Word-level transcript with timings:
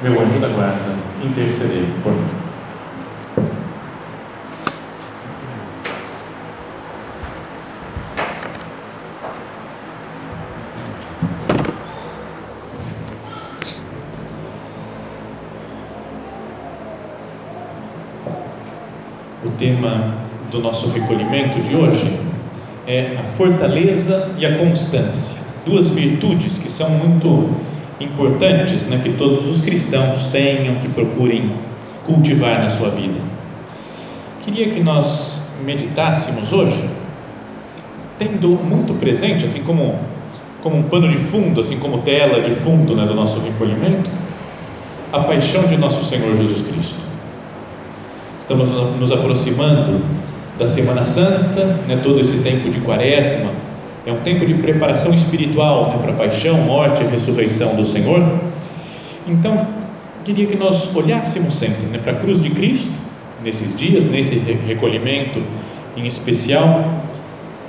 meu 0.00 0.12
anjo 0.20 0.38
da 0.38 0.48
guarda, 0.48 0.94
intercedei 1.24 1.88
por 2.04 2.12
mim. 2.12 2.24
O 19.44 19.50
tema 19.58 20.14
do 20.52 20.60
nosso 20.60 20.90
recolhimento 20.90 21.60
de 21.60 21.74
hoje 21.74 22.20
é 22.86 23.16
a 23.20 23.24
fortaleza 23.24 24.30
e 24.38 24.46
a 24.46 24.58
constância, 24.58 25.42
duas 25.66 25.88
virtudes 25.88 26.56
que 26.56 26.70
são 26.70 26.88
muito 26.90 27.67
importantes 28.00 28.86
né, 28.86 29.00
que 29.02 29.10
todos 29.10 29.46
os 29.48 29.60
cristãos 29.60 30.28
tenham, 30.28 30.76
que 30.76 30.88
procurem 30.88 31.50
cultivar 32.06 32.62
na 32.62 32.70
sua 32.70 32.90
vida. 32.90 33.18
Queria 34.42 34.70
que 34.70 34.80
nós 34.80 35.50
meditássemos 35.64 36.52
hoje, 36.52 36.88
tendo 38.18 38.48
muito 38.48 38.94
presente, 38.94 39.44
assim 39.44 39.62
como, 39.62 39.98
como 40.62 40.76
um 40.76 40.82
pano 40.84 41.08
de 41.08 41.18
fundo, 41.18 41.60
assim 41.60 41.78
como 41.78 41.98
tela 41.98 42.40
de 42.40 42.54
fundo 42.54 42.94
né, 42.94 43.04
do 43.04 43.14
nosso 43.14 43.40
recolhimento, 43.40 44.10
a 45.12 45.20
paixão 45.20 45.64
de 45.64 45.76
nosso 45.76 46.04
Senhor 46.04 46.36
Jesus 46.36 46.62
Cristo. 46.68 47.00
Estamos 48.38 48.70
nos 48.98 49.12
aproximando 49.12 50.00
da 50.58 50.66
Semana 50.66 51.04
Santa, 51.04 51.64
né, 51.86 52.00
todo 52.02 52.20
esse 52.20 52.38
tempo 52.38 52.70
de 52.70 52.80
quaresma, 52.80 53.50
é 54.08 54.12
um 54.12 54.20
tempo 54.20 54.46
de 54.46 54.54
preparação 54.54 55.12
espiritual 55.12 55.90
né, 55.90 55.98
para 56.00 56.12
a 56.12 56.14
paixão, 56.14 56.56
morte 56.62 57.02
e 57.02 57.06
ressurreição 57.06 57.76
do 57.76 57.84
Senhor. 57.84 58.40
Então, 59.26 59.66
queria 60.24 60.46
que 60.46 60.56
nós 60.56 60.96
olhássemos 60.96 61.52
sempre 61.52 61.84
né, 61.88 61.98
para 61.98 62.12
a 62.12 62.14
cruz 62.14 62.42
de 62.42 62.48
Cristo, 62.48 62.90
nesses 63.44 63.76
dias, 63.76 64.06
nesse 64.06 64.36
recolhimento 64.66 65.42
em 65.94 66.06
especial, 66.06 67.02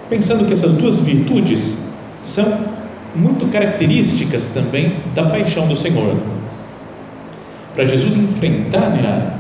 pensando 0.10 0.46
que 0.46 0.54
essas 0.54 0.72
duas 0.72 1.00
virtudes 1.00 1.86
são 2.22 2.70
muito 3.14 3.46
características 3.52 4.48
também 4.48 4.94
da 5.14 5.26
paixão 5.26 5.68
do 5.68 5.76
Senhor. 5.76 6.16
Para 7.76 7.84
Jesus 7.84 8.16
enfrentar 8.16 8.90
né, 8.92 9.34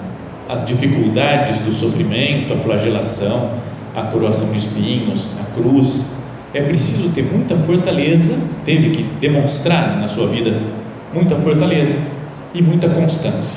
as 0.50 0.66
dificuldades 0.66 1.59
do 1.59 1.72
sofrimento, 1.72 2.52
a 2.52 2.58
flagelação, 2.58 3.52
a 3.95 4.02
coroação 4.02 4.52
de 4.52 4.58
espinhos, 4.58 5.30
a 5.41 5.56
cruz, 5.56 6.19
é 6.53 6.61
preciso 6.61 7.09
ter 7.09 7.23
muita 7.23 7.55
fortaleza, 7.55 8.35
teve 8.65 8.89
que 8.89 9.03
demonstrar 9.19 9.97
na 9.97 10.07
sua 10.07 10.27
vida 10.27 10.53
muita 11.13 11.35
fortaleza 11.35 11.95
e 12.53 12.61
muita 12.61 12.89
constância. 12.89 13.55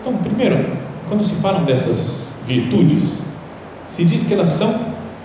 Então, 0.00 0.14
primeiro, 0.14 0.64
quando 1.08 1.22
se 1.22 1.34
falam 1.34 1.64
dessas 1.64 2.36
virtudes, 2.46 3.34
se 3.88 4.04
diz 4.04 4.24
que 4.24 4.34
elas 4.34 4.48
são 4.48 4.78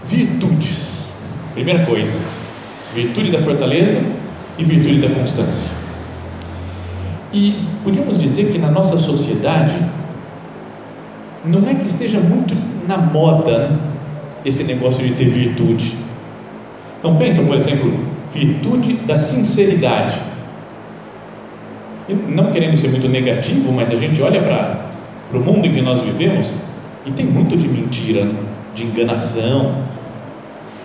virtudes. 0.06 1.08
Primeira 1.54 1.86
coisa, 1.86 2.18
virtude 2.94 3.32
da 3.32 3.40
fortaleza 3.40 4.02
e 4.58 4.64
virtude 4.64 5.00
da 5.00 5.14
constância. 5.14 5.70
E 7.34 7.68
podemos 7.84 8.18
dizer 8.18 8.52
que 8.52 8.58
na 8.58 8.70
nossa 8.70 8.98
sociedade 8.98 9.78
não 11.44 11.68
é 11.70 11.76
que 11.76 11.86
esteja 11.86 12.20
muito 12.20 12.56
na 12.88 12.98
moda, 12.98 13.68
né? 13.68 13.78
Esse 14.46 14.64
negócio 14.64 15.04
de 15.04 15.14
ter 15.16 15.26
virtude. 15.26 15.96
Então 17.00 17.16
pensa, 17.18 17.42
por 17.42 17.58
exemplo, 17.58 18.00
virtude 18.34 18.94
da 18.94 19.18
sinceridade. 19.18 20.20
Não 22.28 22.52
querendo 22.52 22.78
ser 22.78 22.90
muito 22.90 23.10
negativo, 23.10 23.72
mas 23.72 23.92
a 23.92 23.96
gente 23.96 24.22
olha 24.22 24.42
para, 24.42 24.86
o 25.34 25.40
mundo 25.40 25.66
em 25.66 25.74
que 25.74 25.82
nós 25.82 26.02
vivemos 26.02 26.52
e 27.06 27.12
tem 27.12 27.26
muito 27.26 27.58
de 27.58 27.68
mentira, 27.68 28.28
de 28.76 28.84
enganação. 28.84 29.84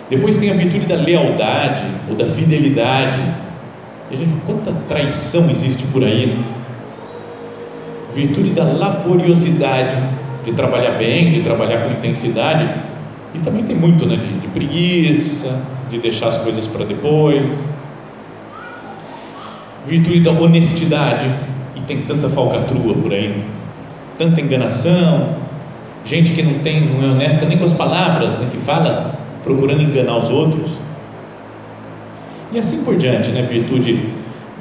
Depois 0.09 0.35
tem 0.35 0.49
a 0.49 0.53
virtude 0.53 0.87
da 0.87 0.95
lealdade 0.95 1.83
ou 2.09 2.15
da 2.15 2.25
fidelidade. 2.25 3.19
E 4.09 4.15
a 4.15 4.17
gente 4.17 4.29
fala, 4.29 4.41
quanta 4.45 4.73
traição 4.87 5.49
existe 5.49 5.83
por 5.87 6.03
aí. 6.03 6.25
Né? 6.25 6.43
Virtude 8.13 8.49
da 8.49 8.63
laboriosidade, 8.63 9.95
de 10.43 10.51
trabalhar 10.53 10.97
bem, 10.97 11.31
de 11.31 11.41
trabalhar 11.41 11.85
com 11.85 11.91
intensidade 11.91 12.67
e 13.33 13.39
também 13.39 13.63
tem 13.63 13.75
muito 13.75 14.05
né, 14.05 14.15
de, 14.15 14.39
de 14.39 14.47
preguiça, 14.47 15.61
de 15.89 15.99
deixar 15.99 16.27
as 16.27 16.37
coisas 16.37 16.67
para 16.67 16.85
depois. 16.85 17.71
Virtude 19.85 20.19
da 20.21 20.31
honestidade, 20.31 21.29
e 21.75 21.79
tem 21.81 22.01
tanta 22.01 22.29
falcatrua 22.29 22.93
por 22.93 23.11
aí, 23.11 23.43
tanta 24.17 24.39
enganação, 24.39 25.35
gente 26.05 26.31
que 26.31 26.43
não 26.43 26.59
tem, 26.59 26.81
não 26.81 27.09
é 27.09 27.11
honesta 27.11 27.45
nem 27.45 27.57
com 27.57 27.65
as 27.65 27.73
palavras, 27.73 28.37
né, 28.37 28.47
que 28.51 28.57
fala 28.57 29.15
procurando 29.43 29.81
enganar 29.81 30.17
os 30.17 30.29
outros. 30.29 30.71
E 32.51 32.59
assim 32.59 32.83
por 32.83 32.95
diante, 32.97 33.29
né, 33.29 33.41
virtude 33.41 34.09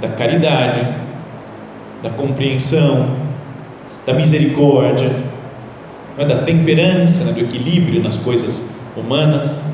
da 0.00 0.08
caridade, 0.08 0.86
da 2.02 2.10
compreensão, 2.10 3.10
da 4.06 4.14
misericórdia, 4.14 5.10
é 6.20 6.24
da 6.26 6.42
temperança, 6.42 7.24
né, 7.24 7.32
do 7.32 7.40
equilíbrio 7.40 8.02
nas 8.02 8.18
coisas 8.18 8.68
humanas. 8.94 9.64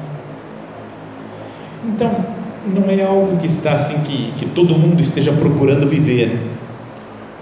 Então, 1.85 2.25
não 2.73 2.89
é 2.89 3.03
algo 3.03 3.37
que 3.37 3.47
está 3.47 3.73
assim 3.73 3.99
que, 4.05 4.33
que 4.39 4.47
todo 4.47 4.79
mundo 4.79 5.01
esteja 5.01 5.33
procurando 5.33 5.89
viver. 5.89 6.39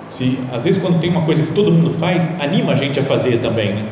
Se, 0.09 0.39
às 0.51 0.65
vezes, 0.65 0.81
quando 0.81 1.01
tem 1.01 1.11
uma 1.11 1.23
coisa 1.23 1.43
que 1.43 1.53
todo 1.53 1.71
mundo 1.71 1.91
faz, 1.91 2.41
anima 2.41 2.73
a 2.73 2.77
gente 2.77 2.99
a 2.99 3.03
fazer 3.03 3.39
também, 3.41 3.75
né? 3.75 3.85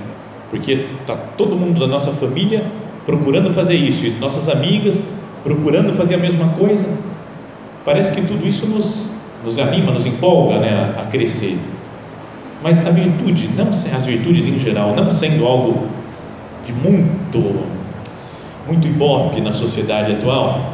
porque 0.51 0.87
está 1.01 1.15
todo 1.37 1.57
mundo 1.57 1.81
da 1.81 1.87
nossa 1.87 2.11
família 2.13 2.65
procurando 3.05 3.51
fazer 3.51 3.75
isso, 3.75 4.07
e 4.07 4.11
nossas 4.13 4.49
amigas 4.49 5.01
procurando 5.43 5.93
fazer 5.93 6.15
a 6.15 6.19
mesma 6.19 6.49
coisa. 6.51 6.87
Parece 7.85 8.13
que 8.13 8.23
tudo 8.23 8.47
isso 8.47 8.67
nos, 8.67 9.11
nos 9.45 9.59
anima, 9.59 9.93
nos 9.93 10.07
empolga 10.07 10.59
né, 10.59 10.95
a, 10.97 11.03
a 11.03 11.05
crescer. 11.07 11.59
Mas 12.63 12.87
a 12.87 12.91
virtude, 12.91 13.49
não 13.57 13.69
as 13.71 14.05
virtudes 14.05 14.47
em 14.47 14.59
geral, 14.59 14.95
não 14.95 15.11
sendo 15.11 15.45
algo 15.45 15.89
de 16.65 16.73
muito 16.73 17.73
muito 18.67 18.87
ibope 18.87 19.41
na 19.41 19.53
sociedade 19.53 20.13
atual, 20.13 20.73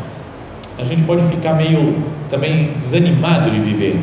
a 0.76 0.84
gente 0.84 1.02
pode 1.04 1.26
ficar 1.26 1.54
meio 1.54 1.96
também 2.30 2.72
desanimado 2.76 3.50
de 3.50 3.58
viver. 3.58 3.98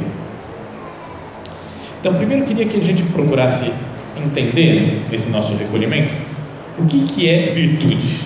Então, 1.99 2.13
primeiro 2.15 2.43
eu 2.43 2.47
queria 2.47 2.65
que 2.65 2.77
a 2.77 2.83
gente 2.83 3.03
procurasse 3.03 3.71
entender 4.17 5.03
nesse 5.11 5.29
nosso 5.29 5.55
recolhimento 5.55 6.09
o 6.77 6.85
que, 6.85 7.03
que 7.03 7.29
é 7.29 7.51
virtude. 7.51 8.21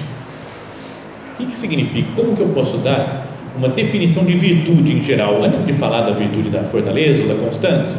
O 1.34 1.38
que, 1.38 1.46
que 1.46 1.56
significa? 1.56 2.10
Como 2.16 2.36
que 2.36 2.42
eu 2.42 2.50
posso 2.50 2.78
dar 2.78 3.28
uma 3.58 3.70
definição 3.70 4.26
de 4.26 4.34
virtude 4.34 4.94
em 4.94 5.04
geral, 5.04 5.44
antes 5.44 5.66
de 5.66 5.74
falar 5.74 6.02
da 6.02 6.12
virtude 6.12 6.50
da 6.50 6.64
fortaleza 6.64 7.24
ou 7.24 7.30
da 7.30 7.36
constância? 7.36 7.98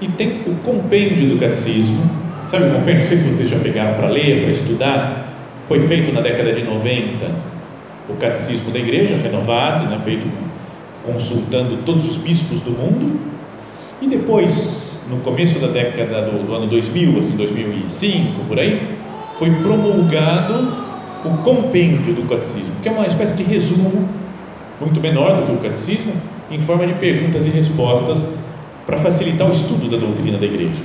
E 0.00 0.08
tem 0.08 0.40
o 0.46 0.54
compêndio 0.64 1.28
do 1.28 1.38
catecismo. 1.38 2.02
Sabe 2.48 2.68
o 2.68 2.74
compêndio? 2.74 3.02
Não 3.02 3.08
sei 3.08 3.18
se 3.18 3.32
vocês 3.32 3.50
já 3.50 3.58
pegaram 3.58 3.94
para 3.94 4.08
ler, 4.08 4.42
para 4.42 4.52
estudar. 4.52 5.28
Foi 5.68 5.80
feito 5.86 6.12
na 6.12 6.20
década 6.20 6.52
de 6.52 6.62
90 6.62 7.50
o 8.08 8.14
catecismo 8.14 8.72
da 8.72 8.78
igreja, 8.78 9.16
renovado, 9.16 9.86
né, 9.86 10.00
feito 10.04 10.26
consultando 11.04 11.78
todos 11.84 12.08
os 12.08 12.16
bispos 12.16 12.60
do 12.60 12.72
mundo. 12.72 13.20
E 14.02 14.08
depois, 14.08 15.06
no 15.08 15.18
começo 15.18 15.58
da 15.58 15.68
década 15.68 16.22
do, 16.22 16.46
do 16.46 16.54
ano 16.54 16.66
2000, 16.66 17.18
assim, 17.18 17.36
2005, 17.36 18.44
por 18.48 18.58
aí, 18.58 18.96
foi 19.38 19.50
promulgado 19.50 20.72
o 21.24 21.36
compêndio 21.44 22.14
do 22.14 22.28
catecismo, 22.28 22.72
que 22.82 22.88
é 22.88 22.92
uma 22.92 23.06
espécie 23.06 23.36
de 23.36 23.42
resumo 23.42 24.08
muito 24.80 25.00
menor 25.00 25.36
do 25.36 25.46
que 25.46 25.52
o 25.52 25.58
catecismo, 25.58 26.12
em 26.50 26.58
forma 26.58 26.86
de 26.86 26.94
perguntas 26.94 27.46
e 27.46 27.50
respostas 27.50 28.24
para 28.86 28.98
facilitar 28.98 29.46
o 29.46 29.50
estudo 29.50 29.88
da 29.90 29.96
doutrina 29.96 30.38
da 30.38 30.46
igreja. 30.46 30.82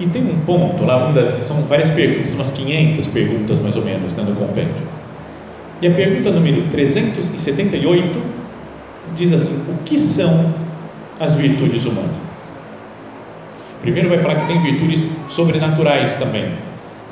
E 0.00 0.06
tem 0.06 0.22
um 0.22 0.40
ponto 0.40 0.84
lá, 0.84 1.12
das, 1.12 1.46
são 1.46 1.62
várias 1.62 1.90
perguntas, 1.90 2.32
umas 2.32 2.50
500 2.50 3.06
perguntas 3.08 3.60
mais 3.60 3.76
ou 3.76 3.84
menos 3.84 4.12
né, 4.12 4.24
no 4.26 4.34
compêndio. 4.34 4.84
E 5.80 5.86
a 5.86 5.90
pergunta 5.90 6.30
número 6.30 6.62
378 6.70 8.22
diz 9.16 9.32
assim: 9.32 9.64
o 9.68 9.78
que 9.84 9.98
são 9.98 10.52
as 11.20 11.34
virtudes 11.34 11.84
humanas? 11.84 12.52
Primeiro 13.80 14.08
vai 14.08 14.18
falar 14.18 14.36
que 14.36 14.46
tem 14.46 14.62
virtudes 14.62 15.04
sobrenaturais 15.28 16.14
também. 16.14 16.52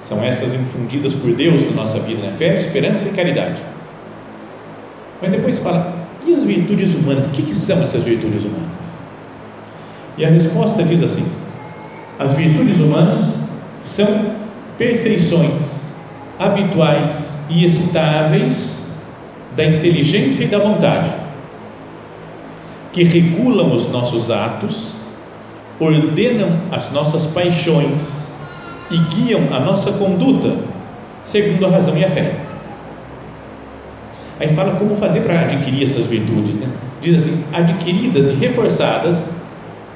São 0.01 0.23
essas 0.25 0.55
infundidas 0.55 1.15
por 1.15 1.33
Deus 1.33 1.65
na 1.67 1.83
nossa 1.83 1.99
vida, 1.99 2.23
né? 2.23 2.33
fé, 2.33 2.57
esperança 2.57 3.09
e 3.09 3.11
caridade. 3.11 3.61
Mas 5.21 5.31
depois 5.31 5.59
fala, 5.59 5.93
e 6.27 6.33
as 6.33 6.45
virtudes 6.45 6.95
humanas? 6.95 7.27
O 7.27 7.31
que, 7.31 7.43
que 7.43 7.55
são 7.55 7.83
essas 7.83 8.03
virtudes 8.03 8.45
humanas? 8.45 8.90
E 10.17 10.25
a 10.25 10.29
resposta 10.29 10.83
diz 10.83 11.03
assim: 11.03 11.27
as 12.19 12.35
virtudes 12.35 12.79
humanas 12.79 13.41
são 13.81 14.07
perfeições 14.77 15.93
habituais 16.39 17.45
e 17.49 17.65
estáveis 17.65 18.89
da 19.57 19.65
inteligência 19.65 20.45
e 20.45 20.49
da 20.49 20.59
vontade, 20.59 21.11
que 22.93 23.03
regulam 23.03 23.75
os 23.75 23.91
nossos 23.91 24.31
atos, 24.31 24.93
ordenam 25.79 26.49
as 26.71 26.91
nossas 26.93 27.27
paixões 27.27 28.27
e 28.91 28.99
guiam 28.99 29.55
a 29.55 29.61
nossa 29.61 29.93
conduta 29.93 30.57
segundo 31.25 31.67
a 31.67 31.71
razão 31.71 31.97
e 31.97 32.05
a 32.05 32.09
fé. 32.09 32.35
Aí 34.39 34.49
fala 34.49 34.77
como 34.77 34.97
fazer 34.97 35.21
para 35.21 35.41
adquirir 35.41 35.85
essas 35.85 36.07
virtudes, 36.07 36.57
né? 36.57 36.67
Diz 37.03 37.15
assim: 37.15 37.45
adquiridas 37.53 38.31
e 38.31 38.35
reforçadas 38.35 39.25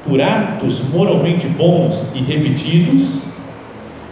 por 0.06 0.21
atos 0.21 0.83
moralmente 0.93 1.47
bons 1.47 2.12
e 2.15 2.19
repetidos, 2.19 3.23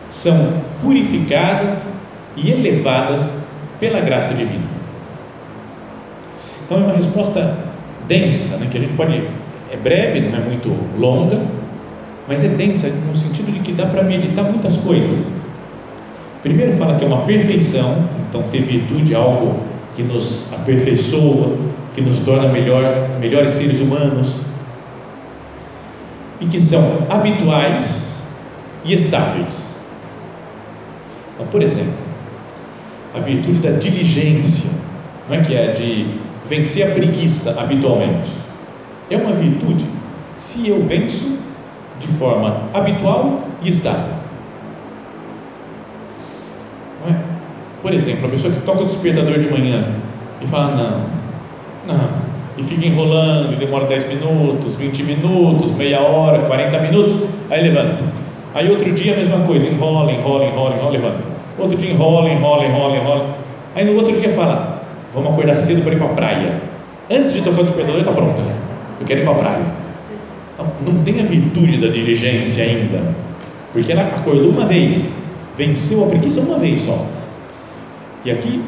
são 0.08 0.54
purificadas 0.80 1.88
e 2.36 2.50
elevadas 2.50 3.34
pela 3.78 4.00
graça 4.00 4.34
divina. 4.34 4.64
Então 6.64 6.78
é 6.78 6.84
uma 6.84 6.94
resposta 6.94 7.58
densa, 8.08 8.56
né, 8.58 8.68
que 8.70 8.78
a 8.78 8.80
gente 8.80 8.94
pode 8.94 9.22
é 9.70 9.76
breve, 9.76 10.20
não 10.20 10.38
é 10.38 10.40
muito 10.42 10.70
longa, 10.98 11.40
mas 12.28 12.44
é 12.44 12.48
densa 12.48 12.88
no 12.88 13.16
sentido 13.16 13.50
de 13.50 13.60
que 13.60 13.72
dá 13.72 13.86
para 13.86 14.02
meditar 14.02 14.44
muitas 14.44 14.76
coisas. 14.78 15.24
Primeiro 16.42 16.72
fala 16.72 16.96
que 16.96 17.04
é 17.04 17.06
uma 17.06 17.22
perfeição, 17.22 18.04
então 18.28 18.42
ter 18.50 18.62
virtude 18.62 19.14
é 19.14 19.16
algo 19.16 19.60
que 19.96 20.02
nos 20.02 20.52
aperfeiçoa, 20.52 21.56
que 21.94 22.00
nos 22.00 22.18
torna 22.18 22.48
melhor, 22.48 23.18
melhores 23.18 23.52
seres 23.52 23.80
humanos 23.80 24.51
e 26.42 26.46
que 26.46 26.60
são 26.60 27.06
habituais 27.08 28.24
e 28.84 28.92
estáveis. 28.92 29.80
Então, 31.34 31.46
por 31.46 31.62
exemplo, 31.62 31.94
a 33.14 33.20
virtude 33.20 33.60
da 33.60 33.70
diligência, 33.70 34.70
não 35.28 35.36
é 35.36 35.40
que 35.40 35.54
é 35.54 35.68
de 35.68 36.18
vencer 36.48 36.90
a 36.90 36.94
preguiça 36.94 37.60
habitualmente. 37.60 38.30
É 39.08 39.16
uma 39.16 39.32
virtude 39.32 39.86
se 40.34 40.68
eu 40.68 40.82
venço 40.82 41.38
de 42.00 42.08
forma 42.08 42.62
habitual 42.74 43.44
e 43.62 43.68
estável. 43.68 44.14
É? 47.08 47.14
Por 47.80 47.94
exemplo, 47.94 48.26
a 48.26 48.28
pessoa 48.30 48.52
que 48.52 48.60
toca 48.62 48.82
o 48.82 48.86
despertador 48.86 49.38
de 49.38 49.48
manhã 49.48 49.94
e 50.40 50.46
fala: 50.46 50.74
Não, 50.74 51.94
não, 51.94 52.21
e 52.56 52.62
fica 52.62 52.86
enrolando, 52.86 53.52
e 53.52 53.56
demora 53.56 53.86
10 53.86 54.08
minutos, 54.08 54.76
20 54.76 55.02
minutos, 55.04 55.70
meia 55.72 56.00
hora, 56.00 56.40
40 56.40 56.78
minutos, 56.78 57.28
aí 57.50 57.62
levanta. 57.62 58.02
Aí 58.54 58.70
outro 58.70 58.92
dia 58.92 59.14
a 59.14 59.16
mesma 59.16 59.38
coisa, 59.46 59.66
enrola, 59.66 60.12
enrola, 60.12 60.44
enrola, 60.44 60.74
enrola, 60.76 60.90
levanta. 60.90 61.32
Outro 61.58 61.76
dia 61.76 61.90
enrola, 61.90 62.28
enrola, 62.28 62.66
enrola, 62.66 62.96
enrola. 62.96 63.26
Aí 63.74 63.84
no 63.84 63.94
outro 63.94 64.18
dia 64.18 64.30
fala: 64.30 64.82
Vamos 65.14 65.32
acordar 65.32 65.56
cedo 65.56 65.82
para 65.82 65.94
ir 65.94 65.98
para 65.98 66.06
a 66.06 66.10
praia. 66.10 66.52
Antes 67.10 67.32
de 67.32 67.42
tocar 67.42 67.60
o 67.60 67.64
despertador, 67.64 68.00
está 68.00 68.12
pronto. 68.12 68.42
Eu 69.00 69.06
quero 69.06 69.20
ir 69.20 69.24
para 69.24 69.32
a 69.32 69.36
praia 69.36 69.82
não 70.84 71.02
tem 71.02 71.20
a 71.20 71.24
virtude 71.24 71.78
da 71.78 71.88
diligência 71.88 72.64
ainda, 72.64 73.00
porque 73.72 73.92
ela 73.92 74.02
acordou 74.02 74.50
uma 74.50 74.66
vez, 74.66 75.12
venceu 75.56 76.04
a 76.04 76.06
preguiça 76.08 76.40
uma 76.40 76.58
vez 76.58 76.82
só. 76.82 77.06
E 78.24 78.30
aqui, 78.30 78.62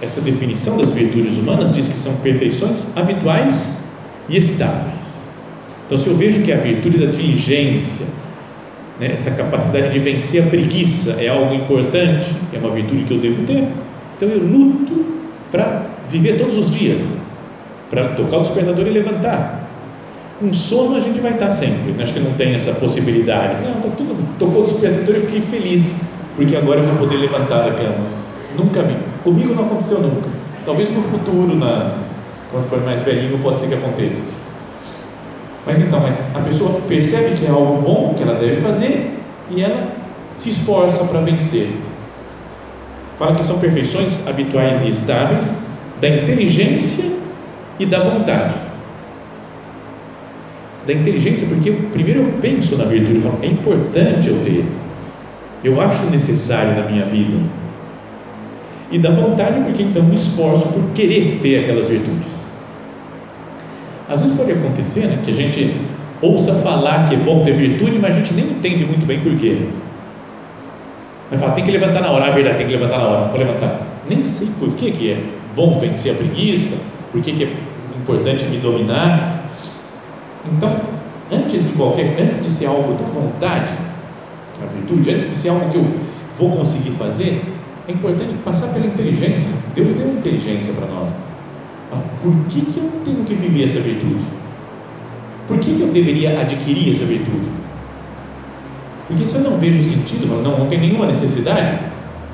essa 0.00 0.20
definição 0.20 0.76
das 0.76 0.92
virtudes 0.92 1.36
humanas 1.36 1.72
diz 1.72 1.88
que 1.88 1.96
são 1.96 2.14
perfeições 2.16 2.86
habituais 2.96 3.78
e 4.28 4.36
estáveis. 4.36 5.20
Então, 5.86 5.98
se 5.98 6.08
eu 6.08 6.16
vejo 6.16 6.42
que 6.42 6.52
a 6.52 6.56
virtude 6.56 6.98
da 6.98 7.10
diligência, 7.10 8.06
né, 8.98 9.10
essa 9.12 9.32
capacidade 9.32 9.92
de 9.92 9.98
vencer 9.98 10.44
a 10.44 10.46
preguiça 10.46 11.16
é 11.18 11.28
algo 11.28 11.54
importante, 11.54 12.34
é 12.52 12.58
uma 12.58 12.70
virtude 12.70 13.04
que 13.04 13.14
eu 13.14 13.18
devo 13.18 13.42
ter, 13.44 13.66
então 14.16 14.28
eu 14.28 14.38
luto 14.38 15.04
para 15.50 15.86
viver 16.08 16.38
todos 16.38 16.56
os 16.56 16.70
dias, 16.70 17.02
para 17.90 18.10
tocar 18.10 18.38
o 18.38 18.40
despertador 18.42 18.86
e 18.86 18.90
levantar 18.90 19.60
com 20.40 20.54
sono 20.54 20.96
a 20.96 21.00
gente 21.00 21.20
vai 21.20 21.32
estar 21.32 21.50
sempre. 21.50 22.02
Acho 22.02 22.14
que 22.14 22.20
não 22.20 22.32
tem 22.32 22.54
essa 22.54 22.72
possibilidade. 22.72 23.60
Não, 23.62 23.74
tá 23.74 23.88
tudo, 23.96 24.16
tocou 24.38 24.62
o 24.62 24.64
despertador 24.64 25.16
e 25.16 25.20
fiquei 25.20 25.40
feliz, 25.42 26.00
porque 26.34 26.56
agora 26.56 26.80
eu 26.80 26.86
vou 26.86 26.96
poder 26.96 27.16
levantar 27.18 27.66
da 27.66 27.72
cama. 27.72 28.06
Nunca 28.56 28.82
vi. 28.82 29.09
Comigo 29.22 29.54
não 29.54 29.64
aconteceu 29.64 30.00
nunca. 30.00 30.28
Talvez 30.64 30.90
no 30.90 31.02
futuro, 31.02 31.54
na, 31.56 31.94
quando 32.50 32.68
for 32.68 32.80
mais 32.82 33.02
velhinho, 33.02 33.38
pode 33.38 33.58
ser 33.58 33.68
que 33.68 33.74
aconteça. 33.74 34.28
Mas 35.66 35.78
então, 35.78 36.00
mas 36.00 36.34
a 36.34 36.40
pessoa 36.40 36.80
percebe 36.88 37.36
que 37.36 37.46
é 37.46 37.50
algo 37.50 37.82
bom 37.82 38.14
que 38.16 38.22
ela 38.22 38.34
deve 38.34 38.56
fazer 38.56 39.18
e 39.50 39.62
ela 39.62 39.88
se 40.36 40.50
esforça 40.50 41.04
para 41.04 41.20
vencer. 41.20 41.70
Fala 43.18 43.34
que 43.34 43.44
são 43.44 43.58
perfeições 43.58 44.26
habituais 44.26 44.82
e 44.82 44.88
estáveis 44.88 45.58
da 46.00 46.08
inteligência 46.08 47.04
e 47.78 47.84
da 47.84 48.00
vontade 48.00 48.70
da 50.86 51.00
inteligência, 51.00 51.46
porque 51.46 51.70
primeiro 51.70 52.20
eu 52.20 52.34
penso 52.40 52.76
na 52.76 52.84
virtude 52.84 53.18
e 53.18 53.20
falo, 53.20 53.38
é 53.42 53.46
importante 53.46 54.28
eu 54.28 54.42
ter, 54.44 54.64
eu 55.62 55.80
acho 55.80 56.04
necessário 56.06 56.74
na 56.74 56.88
minha 56.88 57.04
vida. 57.04 57.36
E 58.90 58.98
da 58.98 59.10
vontade, 59.10 59.60
porque 59.60 59.82
então 59.82 60.02
me 60.02 60.16
esforço 60.16 60.68
por 60.68 60.90
querer 60.94 61.38
ter 61.40 61.60
aquelas 61.60 61.88
virtudes. 61.88 62.32
Às 64.08 64.20
vezes 64.20 64.36
pode 64.36 64.50
acontecer 64.50 65.06
né, 65.06 65.18
que 65.24 65.30
a 65.30 65.34
gente 65.34 65.76
ouça 66.20 66.54
falar 66.56 67.08
que 67.08 67.14
é 67.14 67.18
bom 67.18 67.44
ter 67.44 67.52
virtude, 67.52 67.98
mas 67.98 68.16
a 68.16 68.18
gente 68.18 68.34
nem 68.34 68.46
entende 68.46 68.84
muito 68.84 69.06
bem 69.06 69.20
por 69.20 69.34
quê. 69.36 69.68
Vai 71.30 71.38
falar, 71.38 71.52
tem 71.52 71.64
que 71.64 71.70
levantar 71.70 72.00
na 72.00 72.10
hora, 72.10 72.24
ah, 72.24 72.28
é 72.28 72.32
verdade, 72.32 72.58
tem 72.58 72.66
que 72.66 72.72
levantar 72.72 72.98
na 72.98 73.04
hora, 73.04 73.28
vou 73.28 73.38
levantar. 73.38 73.80
Nem 74.08 74.24
sei 74.24 74.48
por 74.58 74.70
que, 74.70 74.90
que 74.90 75.12
é 75.12 75.22
bom 75.54 75.78
vencer 75.78 76.12
a 76.12 76.14
preguiça, 76.16 76.76
por 77.12 77.22
que, 77.22 77.32
que 77.32 77.44
é 77.44 77.52
importante 77.96 78.44
me 78.46 78.56
dominar, 78.56 79.40
então, 80.46 80.80
antes 81.30 81.64
de 81.66 81.72
qualquer, 81.72 82.16
antes 82.18 82.42
de 82.42 82.50
ser 82.50 82.66
algo 82.66 82.94
da 82.94 83.04
vontade, 83.04 83.72
a 84.62 84.66
virtude, 84.66 85.10
antes 85.10 85.28
de 85.28 85.34
ser 85.34 85.50
algo 85.50 85.68
que 85.70 85.76
eu 85.76 85.86
vou 86.38 86.56
conseguir 86.56 86.90
fazer, 86.92 87.42
é 87.90 87.94
importante 87.94 88.34
passar 88.44 88.68
pela 88.68 88.86
inteligência. 88.86 89.50
Deus 89.74 89.96
deu 89.96 90.08
inteligência 90.08 90.72
para 90.72 90.86
nós. 90.86 91.10
Por 92.22 92.34
que, 92.48 92.60
que 92.60 92.78
eu 92.78 92.90
tenho 93.04 93.24
que 93.24 93.34
viver 93.34 93.64
essa 93.64 93.80
virtude? 93.80 94.24
Por 95.48 95.58
que, 95.58 95.74
que 95.74 95.80
eu 95.80 95.88
deveria 95.88 96.40
adquirir 96.40 96.92
essa 96.92 97.04
virtude? 97.04 97.48
Porque 99.08 99.26
se 99.26 99.36
eu 99.36 99.42
não 99.42 99.58
vejo 99.58 99.82
sentido, 99.82 100.26
não, 100.42 100.58
não 100.58 100.66
tem 100.66 100.78
nenhuma 100.78 101.06
necessidade, 101.06 101.80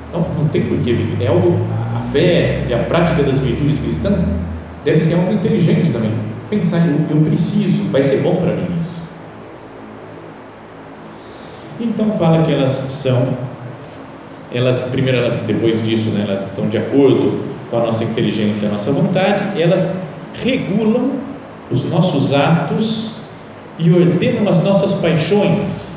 então 0.09 0.25
não 0.37 0.47
tem 0.47 0.61
por 0.61 0.77
que 0.79 0.93
viver. 0.93 1.25
É 1.25 1.27
algo, 1.27 1.57
a 1.95 2.01
fé 2.11 2.65
e 2.69 2.73
a 2.73 2.79
prática 2.79 3.23
das 3.23 3.39
virtudes 3.39 3.79
cristãs 3.79 4.23
deve 4.85 5.01
ser 5.01 5.15
algo 5.15 5.33
inteligente 5.33 5.91
também 5.91 6.11
pensar, 6.49 6.87
eu, 6.87 7.17
eu 7.17 7.21
preciso, 7.23 7.89
vai 7.91 8.01
ser 8.01 8.21
bom 8.21 8.35
para 8.35 8.55
mim 8.55 8.67
isso. 8.81 8.97
Então 11.79 12.11
fala 12.17 12.41
que 12.41 12.51
elas 12.51 12.73
são, 12.73 13.37
elas 14.51 14.83
primeiro 14.83 15.17
elas 15.17 15.41
depois 15.41 15.83
disso, 15.83 16.09
né, 16.11 16.25
elas 16.27 16.43
estão 16.43 16.67
de 16.67 16.77
acordo 16.77 17.43
com 17.69 17.77
a 17.77 17.81
nossa 17.81 18.03
inteligência, 18.03 18.67
a 18.67 18.71
nossa 18.71 18.91
vontade, 18.91 19.61
elas 19.61 19.97
regulam 20.43 21.11
os 21.69 21.89
nossos 21.89 22.33
atos 22.33 23.17
e 23.77 23.91
ordenam 23.91 24.47
as 24.49 24.63
nossas 24.63 24.93
paixões, 24.93 25.87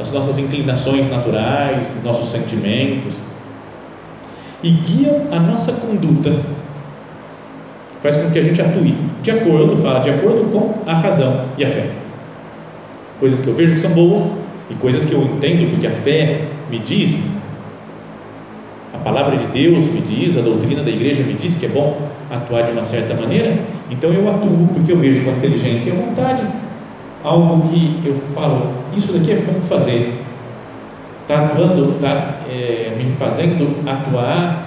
as 0.00 0.10
nossas 0.10 0.38
inclinações 0.38 1.10
naturais, 1.10 2.02
nossos 2.02 2.30
sentimentos 2.30 3.14
e 4.62 4.70
guiam 4.70 5.28
a 5.30 5.38
nossa 5.38 5.72
conduta 5.72 6.32
faz 8.02 8.16
com 8.16 8.30
que 8.30 8.38
a 8.38 8.42
gente 8.42 8.60
atue 8.60 8.94
de 9.22 9.30
acordo, 9.30 9.76
fala, 9.76 10.00
de 10.00 10.10
acordo 10.10 10.50
com 10.50 10.74
a 10.88 10.94
razão 10.94 11.44
e 11.56 11.64
a 11.64 11.68
fé. 11.68 11.90
Coisas 13.18 13.40
que 13.40 13.48
eu 13.48 13.54
vejo 13.54 13.74
que 13.74 13.80
são 13.80 13.90
boas 13.90 14.30
e 14.70 14.74
coisas 14.74 15.04
que 15.04 15.12
eu 15.12 15.22
entendo 15.22 15.70
porque 15.70 15.86
a 15.86 15.90
fé 15.90 16.42
me 16.70 16.78
diz, 16.78 17.20
a 18.98 19.04
palavra 19.04 19.36
de 19.36 19.46
Deus 19.46 19.86
me 19.86 20.00
diz, 20.00 20.36
a 20.36 20.40
doutrina 20.40 20.82
da 20.82 20.90
igreja 20.90 21.22
me 21.22 21.34
diz 21.34 21.54
que 21.54 21.66
é 21.66 21.68
bom 21.68 21.96
atuar 22.30 22.62
de 22.64 22.72
uma 22.72 22.84
certa 22.84 23.14
maneira, 23.14 23.58
então 23.90 24.12
eu 24.12 24.28
atuo 24.28 24.68
porque 24.74 24.92
eu 24.92 24.98
vejo 24.98 25.24
com 25.24 25.30
inteligência 25.30 25.90
e 25.90 25.92
vontade 25.92 26.42
algo 27.22 27.68
que 27.68 28.02
eu 28.04 28.14
falo, 28.14 28.72
isso 28.96 29.12
daqui 29.12 29.32
é 29.32 29.36
bom 29.36 29.60
fazer, 29.60 30.22
está 31.22 31.46
atuando, 31.46 31.96
está 31.96 32.36
é, 32.48 32.94
me 32.96 33.10
fazendo 33.10 33.88
atuar 33.88 34.66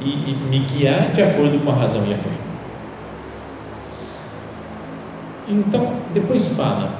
e, 0.00 0.08
e 0.08 0.38
me 0.48 0.58
guiar 0.60 1.12
de 1.12 1.22
acordo 1.22 1.62
com 1.64 1.70
a 1.70 1.74
razão 1.74 2.02
e 2.06 2.14
a 2.14 2.16
fé. 2.16 2.30
Então, 5.48 5.92
depois 6.12 6.48
fala, 6.48 6.90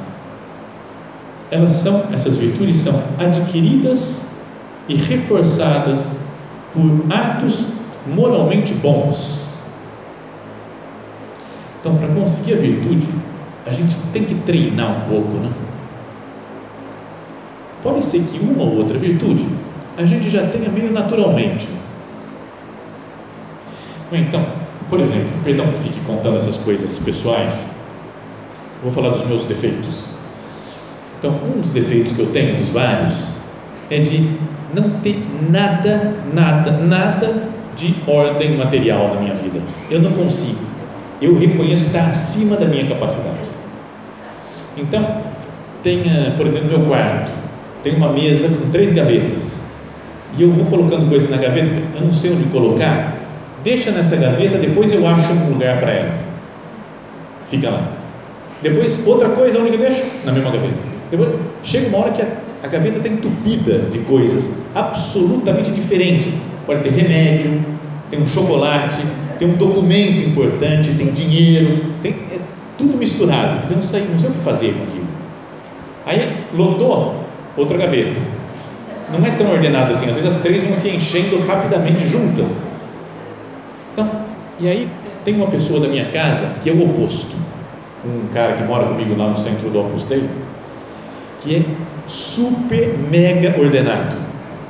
elas 1.51 1.73
são, 1.73 2.05
essas 2.13 2.37
virtudes 2.37 2.77
são 2.77 3.03
adquiridas 3.19 4.31
e 4.89 4.95
reforçadas 4.95 6.16
por 6.77 7.13
atos 7.13 7.73
moralmente 8.07 8.75
bons. 8.75 9.63
Então, 11.81 11.97
para 11.97 12.09
conseguir 12.09 12.55
a 12.55 12.57
virtude, 12.57 13.09
a 13.67 13.71
gente 13.71 13.97
tem 14.13 14.25
que 14.25 14.35
treinar 14.35 14.91
um 14.91 15.01
pouco, 15.09 15.39
né? 15.39 15.51
Pode 17.83 18.05
ser 18.05 18.21
que 18.21 18.39
uma 18.39 18.63
ou 18.63 18.77
outra 18.79 18.99
virtude 18.99 19.47
a 19.97 20.05
gente 20.05 20.29
já 20.29 20.47
tenha 20.49 20.69
meio 20.69 20.93
naturalmente. 20.93 21.67
Então, 24.13 24.45
por 24.91 25.01
exemplo, 25.01 25.31
perdão 25.43 25.67
que 25.73 25.79
fique 25.79 26.01
contando 26.01 26.37
essas 26.37 26.59
coisas 26.59 26.99
pessoais, 26.99 27.71
vou 28.83 28.93
falar 28.93 29.11
dos 29.11 29.27
meus 29.27 29.45
defeitos. 29.45 30.17
Então, 31.19 31.33
um 31.33 31.61
dos 31.61 31.71
defeitos 31.71 32.13
que 32.13 32.21
eu 32.21 32.27
tenho, 32.27 32.57
dos 32.57 32.71
vários, 32.71 33.37
é 33.91 33.99
de 33.99 34.37
não 34.77 34.91
ter 35.01 35.19
nada, 35.51 36.15
nada, 36.33 36.71
nada 36.73 37.45
de 37.75 37.95
ordem 38.07 38.57
material 38.57 39.15
na 39.15 39.21
minha 39.21 39.35
vida. 39.35 39.61
Eu 39.91 40.01
não 40.01 40.13
consigo. 40.13 40.65
Eu 41.21 41.39
reconheço 41.39 41.83
que 41.83 41.89
está 41.89 42.07
acima 42.07 42.57
da 42.57 42.67
minha 42.67 42.87
capacidade. 42.87 43.37
Então, 44.77 45.23
tem, 45.83 46.03
por 46.37 46.47
exemplo, 46.47 46.69
meu 46.69 46.81
quarto, 46.87 47.31
tem 47.83 47.97
uma 47.97 48.13
mesa 48.13 48.49
com 48.49 48.71
três 48.71 48.93
gavetas. 48.93 49.65
E 50.37 50.43
eu 50.43 50.51
vou 50.51 50.67
colocando 50.67 51.09
coisa 51.09 51.31
na 51.31 51.39
gaveta, 51.39 51.71
eu 51.95 52.03
não 52.03 52.13
sei 52.13 52.33
onde 52.33 52.45
colocar. 52.45 53.15
Deixa 53.65 53.91
nessa 53.91 54.17
gaveta, 54.17 54.59
depois 54.59 54.93
eu 54.93 55.07
acho 55.07 55.33
um 55.33 55.53
lugar 55.53 55.81
para 55.81 55.91
ela. 55.93 56.15
Fica 57.47 57.71
lá. 57.71 57.83
Depois, 58.61 59.07
outra 59.07 59.31
coisa, 59.31 59.59
onde 59.59 59.73
eu 59.73 59.79
deixo? 59.79 60.05
Na 60.25 60.33
mesma 60.33 60.51
gaveta. 60.51 60.75
Depois, 61.11 61.31
chega 61.63 61.89
uma 61.89 61.99
hora 61.99 62.11
que 62.11 62.23
a, 62.23 62.27
a 62.67 62.69
gaveta 62.69 62.97
está 62.99 63.09
entupida 63.09 63.79
de 63.91 64.01
coisas 64.01 64.59
absolutamente 64.75 65.71
diferentes. 65.71 66.35
Pode 66.67 66.83
ter 66.83 66.91
remédio, 66.91 67.65
tem 68.11 68.21
um 68.21 68.27
chocolate, 68.27 69.03
tem 69.39 69.49
um 69.49 69.55
documento 69.55 70.29
importante, 70.29 70.93
tem 70.95 71.13
dinheiro, 71.13 71.79
tem 72.03 72.13
é 72.33 72.39
tudo 72.77 72.99
misturado, 72.99 73.71
eu 73.71 73.77
não 73.77 73.83
sei, 73.83 74.05
não 74.11 74.19
sei 74.19 74.31
o 74.31 74.33
que 74.33 74.41
fazer 74.41 74.75
com 74.75 74.83
aquilo. 74.83 75.07
Aí 76.05 76.37
lotou 76.53 77.25
outra 77.57 77.79
gaveta. 77.79 78.21
Não 79.13 79.25
é 79.25 79.31
tão 79.31 79.51
ordenado 79.53 79.93
assim, 79.93 80.07
às 80.09 80.17
vezes 80.17 80.27
as 80.27 80.43
três 80.43 80.63
vão 80.65 80.75
se 80.75 80.89
enchendo 80.89 81.39
rapidamente 81.47 82.05
juntas. 82.07 82.61
Então, 83.93 84.11
e 84.59 84.67
aí 84.67 84.89
tem 85.25 85.37
uma 85.37 85.47
pessoa 85.47 85.79
da 85.81 85.87
minha 85.87 86.07
casa 86.07 86.57
que 86.61 86.69
é 86.69 86.73
o 86.73 86.85
oposto. 86.85 87.35
Um 88.05 88.27
cara 88.35 88.55
que 88.55 88.65
mora 88.65 88.87
comigo 88.87 89.17
lá 89.17 89.29
no 89.31 89.37
centro 89.37 89.71
do 89.71 89.81
Opus 89.81 90.05
Dei, 90.05 90.29
que 91.47 91.57
é 91.57 91.63
super 92.09 92.99
mega 93.11 93.59
ordenado. 93.59 94.17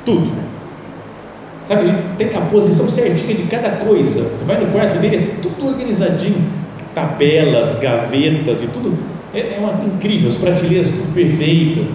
Tudo. 0.05 0.31
Sabe, 1.63 1.85
ele 1.85 1.97
tem 2.17 2.35
a 2.35 2.41
posição 2.41 2.87
certinha 2.87 3.33
de 3.33 3.43
cada 3.43 3.71
coisa. 3.71 4.29
Você 4.29 4.45
vai 4.45 4.59
no 4.63 4.71
quarto 4.71 4.99
dele, 4.99 5.15
é 5.17 5.41
tudo 5.41 5.67
organizadinho, 5.67 6.41
tabelas, 6.93 7.79
gavetas 7.79 8.63
e 8.63 8.67
tudo. 8.67 8.97
É, 9.33 9.55
é 9.55 9.57
uma, 9.59 9.83
incrível, 9.83 10.29
as 10.29 10.35
prateleiras 10.35 10.91
tudo 10.91 11.13
perfeitas. 11.13 11.89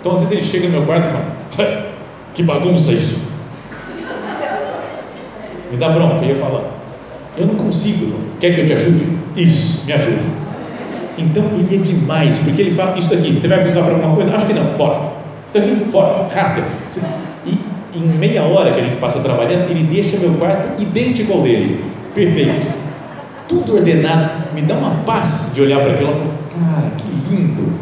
Então, 0.00 0.12
às 0.12 0.20
vezes 0.20 0.32
ele 0.32 0.44
chega 0.44 0.66
no 0.66 0.72
meu 0.72 0.82
quarto 0.82 1.08
e 1.08 1.56
fala: 1.56 1.86
Que 2.34 2.42
bagunça 2.42 2.92
isso! 2.92 3.18
Me 5.70 5.78
dá 5.78 5.88
bronca. 5.88 6.24
E 6.24 6.30
eu 6.30 6.36
falo: 6.36 6.64
Eu 7.38 7.46
não 7.46 7.54
consigo. 7.54 8.14
Quer 8.38 8.54
que 8.54 8.60
eu 8.60 8.66
te 8.66 8.72
ajude? 8.74 9.06
Isso, 9.34 9.86
me 9.86 9.92
ajuda. 9.94 10.43
Então 11.16 11.44
ele 11.52 11.76
é 11.76 11.78
demais, 11.78 12.38
porque 12.38 12.62
ele 12.62 12.70
fala 12.72 12.98
isso 12.98 13.12
aqui, 13.12 13.32
você 13.32 13.48
vai 13.48 13.58
precisar 13.58 13.82
para 13.82 13.94
alguma 13.94 14.14
coisa? 14.14 14.34
Acho 14.34 14.46
que 14.46 14.52
não, 14.52 14.66
fora. 14.74 15.12
Isso 15.48 15.58
aqui, 15.58 15.90
fora, 15.90 16.28
rasga. 16.28 16.64
E 17.46 17.58
em 17.96 18.02
meia 18.18 18.42
hora 18.42 18.72
que 18.72 18.80
a 18.80 18.82
gente 18.82 18.96
passa 18.96 19.20
trabalhando, 19.20 19.70
ele 19.70 19.84
deixa 19.84 20.16
meu 20.16 20.34
quarto 20.34 20.82
idêntico 20.82 21.32
ao 21.32 21.42
dele, 21.42 21.84
perfeito. 22.14 22.66
Tudo 23.48 23.76
ordenado, 23.76 24.44
me 24.54 24.62
dá 24.62 24.74
uma 24.74 25.02
paz 25.04 25.52
de 25.54 25.62
olhar 25.62 25.80
para 25.80 25.92
aquilo 25.92 26.10
e 26.10 26.58
cara, 26.58 26.90
que 26.96 27.34
lindo, 27.34 27.72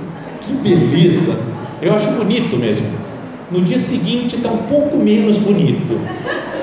que 0.42 0.52
beleza. 0.54 1.38
Eu 1.80 1.94
acho 1.94 2.10
bonito 2.12 2.56
mesmo. 2.56 2.86
No 3.50 3.62
dia 3.62 3.78
seguinte 3.78 4.36
está 4.36 4.50
um 4.50 4.58
pouco 4.58 4.96
menos 4.96 5.36
bonito. 5.38 5.98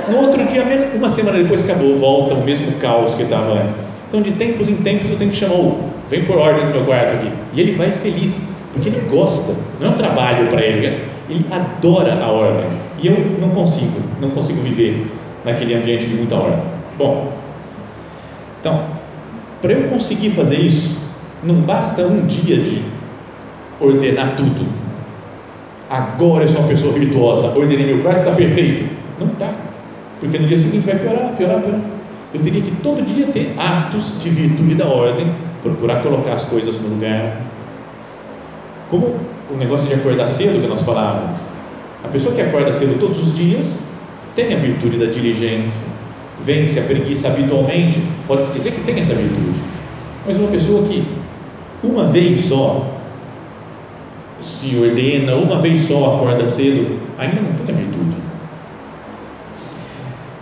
No 0.09 0.17
outro 0.17 0.43
dia, 0.45 0.63
uma 0.95 1.09
semana 1.09 1.37
depois 1.37 1.63
acabou, 1.63 1.95
volta 1.95 2.33
o 2.33 2.43
mesmo 2.43 2.71
caos 2.73 3.13
que 3.13 3.23
estava 3.23 3.53
antes. 3.53 3.75
Então, 4.07 4.21
de 4.21 4.31
tempos 4.31 4.67
em 4.67 4.75
tempos, 4.77 5.11
eu 5.11 5.17
tenho 5.17 5.29
que 5.29 5.37
chamar 5.37 5.55
o 5.55 5.89
vem 6.09 6.23
por 6.25 6.37
ordem 6.37 6.65
no 6.65 6.71
meu 6.71 6.85
quarto 6.85 7.15
aqui. 7.15 7.31
E 7.53 7.61
ele 7.61 7.75
vai 7.75 7.91
feliz, 7.91 8.47
porque 8.73 8.89
ele 8.89 9.07
gosta, 9.09 9.55
não 9.79 9.87
é 9.87 9.89
um 9.91 9.97
trabalho 9.97 10.47
para 10.47 10.61
ele, 10.61 10.87
né? 10.87 10.99
ele 11.29 11.45
adora 11.51 12.21
a 12.21 12.27
ordem. 12.27 12.69
E 13.01 13.07
eu 13.07 13.37
não 13.39 13.49
consigo, 13.49 13.99
não 14.19 14.31
consigo 14.31 14.61
viver 14.61 15.07
naquele 15.45 15.75
ambiente 15.75 16.07
de 16.07 16.15
muita 16.15 16.35
ordem. 16.35 16.59
Bom, 16.97 17.31
então, 18.59 18.83
para 19.61 19.73
eu 19.73 19.89
conseguir 19.89 20.31
fazer 20.31 20.59
isso, 20.59 20.99
não 21.43 21.55
basta 21.55 22.01
um 22.01 22.25
dia 22.25 22.57
de 22.57 22.81
ordenar 23.79 24.35
tudo. 24.35 24.67
Agora 25.89 26.43
eu 26.43 26.47
sou 26.47 26.59
uma 26.59 26.67
pessoa 26.67 26.93
virtuosa, 26.93 27.47
ordenei 27.47 27.85
meu 27.85 27.99
quarto, 27.99 28.19
está 28.19 28.31
perfeito. 28.31 28.89
Não 29.19 29.27
está, 29.27 29.53
porque 30.19 30.37
no 30.37 30.47
dia 30.47 30.57
seguinte 30.57 30.85
vai 30.85 30.95
piorar, 30.95 31.33
piorar, 31.37 31.61
piorar. 31.61 31.81
Eu 32.33 32.41
teria 32.41 32.61
que 32.61 32.71
todo 32.83 33.01
dia 33.03 33.25
ter 33.27 33.55
atos 33.57 34.21
de 34.21 34.29
virtude 34.29 34.75
da 34.75 34.85
ordem 34.85 35.31
procurar 35.61 36.01
colocar 36.01 36.33
as 36.33 36.45
coisas 36.45 36.79
no 36.79 36.89
lugar. 36.89 37.41
Como 38.89 39.15
o 39.51 39.57
negócio 39.57 39.87
de 39.87 39.93
acordar 39.93 40.27
cedo 40.29 40.61
que 40.61 40.67
nós 40.67 40.83
falávamos. 40.83 41.39
A 42.03 42.07
pessoa 42.07 42.33
que 42.33 42.41
acorda 42.41 42.71
cedo 42.71 42.99
todos 42.99 43.21
os 43.21 43.35
dias 43.35 43.83
tem 44.35 44.53
a 44.53 44.57
virtude 44.57 44.97
da 44.97 45.07
diligência, 45.07 45.81
vence 46.43 46.79
a 46.79 46.83
preguiça 46.83 47.27
habitualmente, 47.27 48.01
pode-se 48.27 48.53
dizer 48.53 48.71
que 48.71 48.81
tem 48.81 48.99
essa 48.99 49.13
virtude. 49.13 49.59
Mas 50.25 50.37
uma 50.37 50.47
pessoa 50.49 50.83
que 50.83 51.05
uma 51.83 52.05
vez 52.05 52.45
só 52.45 52.99
se 54.41 54.75
ordena, 54.77 55.35
uma 55.35 55.57
vez 55.59 55.81
só 55.81 56.15
acorda 56.15 56.47
cedo, 56.47 56.99
ainda 57.17 57.41
não 57.41 57.53
tem 57.53 57.75
a 57.75 57.77
virtude. 57.77 58.15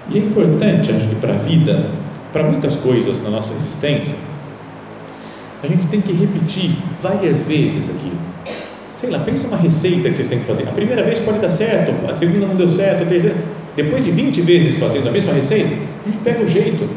E 0.10 0.18
é 0.18 0.22
importante, 0.22 0.92
acho 0.92 1.08
que 1.08 1.16
para 1.16 1.34
a 1.34 1.38
vida, 1.38 1.90
para 2.32 2.44
muitas 2.44 2.76
coisas 2.76 3.22
na 3.22 3.30
nossa 3.30 3.54
existência, 3.54 4.16
a 5.64 5.68
gente 5.68 5.88
tem 5.88 6.02
que 6.02 6.14
repetir 6.14 6.76
várias 7.02 7.42
vezes 7.42 7.90
aquilo. 7.90 8.18
Sei 8.96 9.10
lá, 9.10 9.20
pensa 9.20 9.48
uma 9.48 9.58
receita 9.58 10.10
que 10.10 10.16
vocês 10.16 10.28
têm 10.28 10.40
que 10.40 10.46
fazer. 10.46 10.64
A 10.68 10.72
primeira 10.72 11.04
vez 11.04 11.20
pode 11.20 11.40
dar 11.40 11.50
certo, 11.50 11.94
a 12.10 12.14
segunda 12.14 12.48
não 12.48 12.56
deu 12.56 12.70
certo, 12.70 13.04
a 13.04 13.06
terceira. 13.06 13.36
Depois 13.76 14.04
de 14.04 14.10
20 14.12 14.42
vezes 14.42 14.80
fazendo 14.80 15.08
a 15.08 15.12
mesma 15.12 15.34
receita, 15.34 15.70
a 15.70 16.10
gente 16.10 16.22
pega 16.24 16.44
o 16.44 16.48
jeito. 16.48 16.90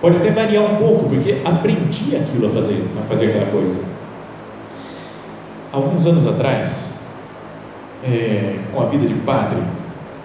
Pode 0.00 0.16
até 0.16 0.30
variar 0.30 0.64
um 0.64 0.76
pouco, 0.76 1.08
porque 1.08 1.38
aprendi 1.44 2.16
aquilo 2.16 2.46
a 2.46 2.50
fazer, 2.50 2.84
a 3.00 3.06
fazer 3.06 3.26
aquela 3.26 3.46
coisa. 3.46 3.80
Alguns 5.72 6.06
anos 6.06 6.26
atrás, 6.26 7.02
é, 8.04 8.56
com 8.72 8.82
a 8.82 8.86
vida 8.86 9.06
de 9.06 9.14
padre, 9.14 9.58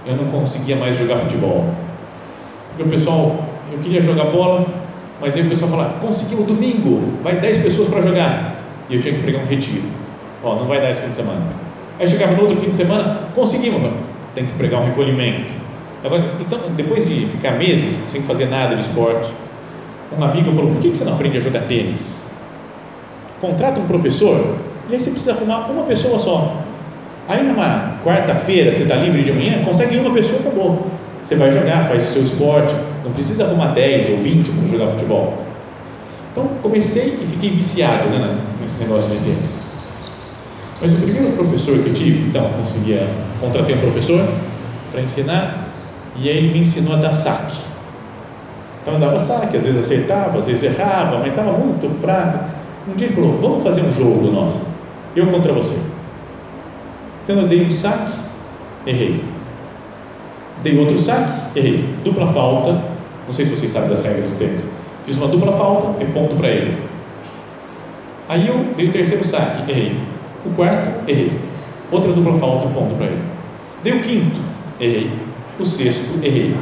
eu 0.06 0.16
não 0.16 0.26
conseguia 0.26 0.76
mais 0.76 0.98
jogar 0.98 1.18
futebol. 1.18 1.74
Porque 2.70 2.84
o 2.84 2.88
pessoal, 2.88 3.46
eu 3.72 3.80
queria 3.80 4.02
jogar 4.02 4.26
bola, 4.26 4.66
mas 5.24 5.38
aí 5.38 5.42
o 5.44 5.50
pessoal 5.50 5.72
fala, 5.72 5.98
conseguimos 6.02 6.46
domingo, 6.46 7.14
vai 7.24 7.38
10 7.38 7.60
pessoas 7.60 7.88
para 7.88 8.02
jogar. 8.02 8.56
E 8.90 8.96
eu 8.96 9.02
tinha 9.02 9.14
que 9.14 9.22
pregar 9.22 9.42
um 9.42 9.46
retiro. 9.46 9.84
Ó, 10.44 10.56
não 10.56 10.66
vai 10.66 10.82
dar 10.82 10.92
esse 10.92 11.00
fim 11.00 11.08
de 11.08 11.16
semana. 11.16 11.42
Aí 11.98 12.06
chegava 12.06 12.34
no 12.34 12.42
outro 12.42 12.60
fim 12.60 12.70
de 12.70 12.76
semana, 12.76 13.22
conseguimos, 13.34 13.82
tem 14.36 14.46
que 14.46 14.52
pregar 14.52 14.82
um 14.82 14.86
recolhimento. 14.86 15.54
Então, 16.42 16.60
depois 16.76 17.08
de 17.08 17.26
ficar 17.28 17.52
meses 17.52 17.94
sem 18.06 18.22
fazer 18.22 18.48
nada 18.48 18.76
de 18.76 18.82
esporte, 18.82 19.32
um 20.20 20.22
amigo 20.22 20.52
falou: 20.52 20.74
por 20.74 20.82
que 20.82 20.90
você 20.90 21.06
não 21.06 21.14
aprende 21.14 21.38
a 21.38 21.40
jogar 21.40 21.62
tênis? 21.62 22.26
Contrata 23.40 23.80
um 23.80 23.88
professor 23.88 24.58
e 24.90 24.94
aí 24.94 25.00
você 25.00 25.10
precisa 25.10 25.32
arrumar 25.32 25.72
uma 25.72 25.84
pessoa 25.84 26.20
só. 26.20 26.58
Aí 27.30 27.42
numa 27.42 28.00
quarta-feira, 28.04 28.74
você 28.74 28.84
está 28.84 28.96
livre 28.96 29.24
de 29.24 29.32
manhã, 29.32 29.64
consegue 29.64 29.98
uma 29.98 30.14
pessoa, 30.14 30.42
acabou. 30.42 30.86
Você 31.24 31.36
vai 31.36 31.52
jogar, 31.52 31.88
faz 31.88 32.10
o 32.10 32.14
seu 32.14 32.24
esporte, 32.24 32.76
não 33.04 33.12
precisa 33.12 33.46
arrumar 33.46 33.68
10 33.68 34.10
ou 34.10 34.18
20 34.18 34.50
para 34.50 34.70
jogar 34.70 34.88
futebol. 34.92 35.38
Então 36.32 36.48
comecei 36.62 37.20
e 37.22 37.26
fiquei 37.26 37.52
viciado 37.52 38.10
né, 38.10 38.38
nesse 38.60 38.80
negócio 38.80 39.10
de 39.10 39.18
tênis. 39.18 39.64
Mas 40.82 40.92
o 40.92 40.98
primeiro 40.98 41.32
professor 41.32 41.80
que 41.80 41.90
eu 41.90 41.94
tive, 41.94 42.28
então, 42.28 42.50
conseguia, 42.60 43.08
contratei 43.40 43.76
um 43.76 43.80
professor 43.80 44.28
para 44.92 45.02
ensinar 45.02 45.70
e 46.18 46.28
aí 46.28 46.38
ele 46.38 46.54
me 46.54 46.60
ensinou 46.60 46.94
a 46.94 46.98
dar 46.98 47.14
saque. 47.14 47.58
Então 48.82 48.96
eu 48.96 49.00
dava 49.00 49.18
saque, 49.18 49.56
às 49.56 49.64
vezes 49.64 49.80
acertava, 49.80 50.40
às 50.40 50.46
vezes 50.46 50.62
errava, 50.62 51.20
mas 51.20 51.28
estava 51.28 51.54
muito 51.54 51.90
fraco. 51.90 52.44
Um 52.88 52.96
dia 52.96 53.08
ele 53.08 53.16
falou: 53.16 53.40
Vamos 53.40 53.64
fazer 53.64 53.82
um 53.82 53.94
jogo 53.94 54.30
nosso, 54.30 54.64
eu 55.16 55.28
contra 55.28 55.54
você. 55.54 55.78
Então 57.24 57.38
eu 57.38 57.48
dei 57.48 57.66
um 57.66 57.72
saque, 57.72 58.12
errei. 58.86 59.33
Dei 60.64 60.80
outro 60.80 60.98
saque, 60.98 61.60
errei. 61.60 61.86
Dupla 62.04 62.26
falta. 62.28 62.82
Não 63.28 63.34
sei 63.34 63.46
se 63.46 63.52
vocês 63.52 63.70
sabem 63.70 63.90
das 63.90 64.04
regras 64.04 64.30
do 64.30 64.38
tênis. 64.38 64.72
Fiz 65.06 65.18
uma 65.18 65.28
dupla 65.28 65.52
falta 65.52 66.02
e 66.02 66.06
ponto 66.06 66.36
para 66.36 66.48
ele. 66.48 66.78
Aí 68.30 68.48
eu 68.48 68.66
dei 68.76 68.88
o 68.88 68.92
terceiro 68.92 69.24
saque, 69.26 69.70
errei. 69.70 69.98
O 70.46 70.50
quarto, 70.52 71.10
errei. 71.10 71.32
Outra 71.92 72.14
dupla 72.14 72.34
falta, 72.40 72.68
ponto 72.70 72.96
para 72.96 73.08
ele. 73.08 73.22
Dei 73.84 73.94
o 73.94 74.02
quinto, 74.02 74.40
errei. 74.80 75.12
O 75.60 75.66
sexto, 75.66 76.24
errei. 76.24 76.56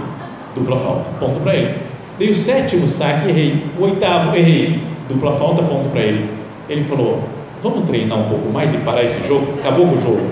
Dupla 0.55 0.77
falta, 0.77 1.05
ponto 1.19 1.39
para 1.39 1.55
ele. 1.55 1.75
Dei 2.17 2.31
o 2.31 2.35
sétimo 2.35 2.87
saque, 2.87 3.29
errei. 3.29 3.63
O 3.77 3.83
oitavo, 3.83 4.35
errei. 4.35 4.81
Dupla 5.07 5.33
falta, 5.33 5.61
ponto 5.61 5.89
para 5.89 6.01
ele. 6.01 6.27
Ele 6.67 6.83
falou: 6.83 7.23
Vamos 7.61 7.87
treinar 7.87 8.17
um 8.17 8.27
pouco 8.27 8.49
mais 8.49 8.73
e 8.73 8.77
parar 8.77 9.03
esse 9.03 9.27
jogo? 9.27 9.59
Acabou 9.59 9.87
com 9.87 9.95
o 9.95 10.01
jogo. 10.01 10.31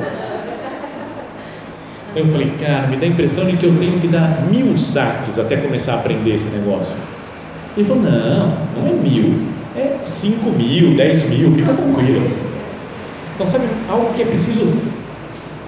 Então 2.11 2.23
eu 2.23 2.31
falei, 2.31 2.51
cara, 2.59 2.87
me 2.87 2.97
dá 2.97 3.05
a 3.05 3.09
impressão 3.09 3.45
de 3.45 3.55
que 3.55 3.65
eu 3.65 3.75
tenho 3.77 3.99
que 3.99 4.07
dar 4.07 4.41
mil 4.51 4.77
saques 4.77 5.37
até 5.37 5.57
começar 5.57 5.93
a 5.93 5.95
aprender 5.97 6.33
esse 6.33 6.49
negócio. 6.49 6.95
Ele 7.77 7.87
falou, 7.87 8.03
não, 8.03 8.47
não 8.75 8.87
é 8.89 8.93
mil, 8.93 9.47
é 9.75 9.97
cinco 10.03 10.49
mil, 10.51 10.95
dez 10.95 11.29
mil, 11.29 11.51
fica 11.53 11.73
tranquilo. 11.73 12.31
Então, 13.35 13.47
sabe, 13.47 13.65
algo 13.87 14.13
que 14.13 14.23
é 14.23 14.25
preciso 14.25 14.73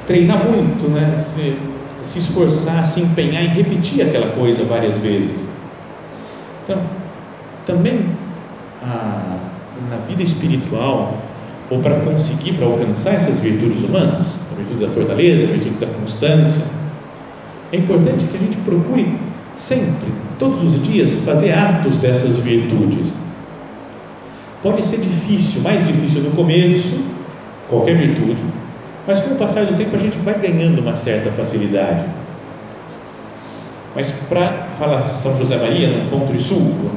treinar 0.07 0.43
muito, 0.43 0.89
né? 0.89 1.15
Se, 1.15 1.55
se 2.01 2.19
esforçar, 2.19 2.85
se 2.85 2.99
empenhar 2.99 3.43
em 3.43 3.49
repetir 3.49 4.01
aquela 4.01 4.29
coisa 4.29 4.63
várias 4.63 4.97
vezes. 4.97 5.45
Então, 6.63 6.79
também 7.65 8.07
a, 8.83 9.37
na 9.89 9.97
vida 10.07 10.23
espiritual, 10.23 11.17
ou 11.71 11.79
para 11.79 11.95
conseguir, 12.01 12.53
para 12.55 12.67
alcançar 12.67 13.13
essas 13.13 13.39
virtudes 13.39 13.81
humanas, 13.81 14.41
a 14.51 14.55
virtude 14.55 14.85
da 14.85 14.91
fortaleza, 14.91 15.43
a 15.43 15.47
virtude 15.47 15.75
da 15.79 15.87
constância, 15.87 16.61
é 17.71 17.77
importante 17.77 18.25
que 18.25 18.35
a 18.35 18.39
gente 18.39 18.57
procure 18.57 19.17
sempre, 19.55 20.11
todos 20.37 20.61
os 20.63 20.83
dias, 20.85 21.13
fazer 21.25 21.53
atos 21.53 21.95
dessas 21.95 22.39
virtudes. 22.39 23.13
Pode 24.61 24.85
ser 24.85 24.97
difícil, 24.97 25.61
mais 25.61 25.87
difícil 25.87 26.23
no 26.23 26.31
começo, 26.31 27.05
qualquer 27.69 27.95
virtude, 27.95 28.43
mas 29.07 29.21
com 29.21 29.33
o 29.33 29.37
passar 29.37 29.65
do 29.65 29.77
tempo 29.77 29.95
a 29.95 29.99
gente 29.99 30.17
vai 30.17 30.37
ganhando 30.37 30.81
uma 30.81 30.97
certa 30.97 31.31
facilidade. 31.31 32.03
Mas 33.95 34.11
para, 34.27 34.67
fala 34.77 35.05
São 35.05 35.37
José 35.37 35.55
Maria, 35.55 35.87
no 35.87 36.09
ponto 36.09 36.33
de 36.33 36.43
sulco, 36.43 36.91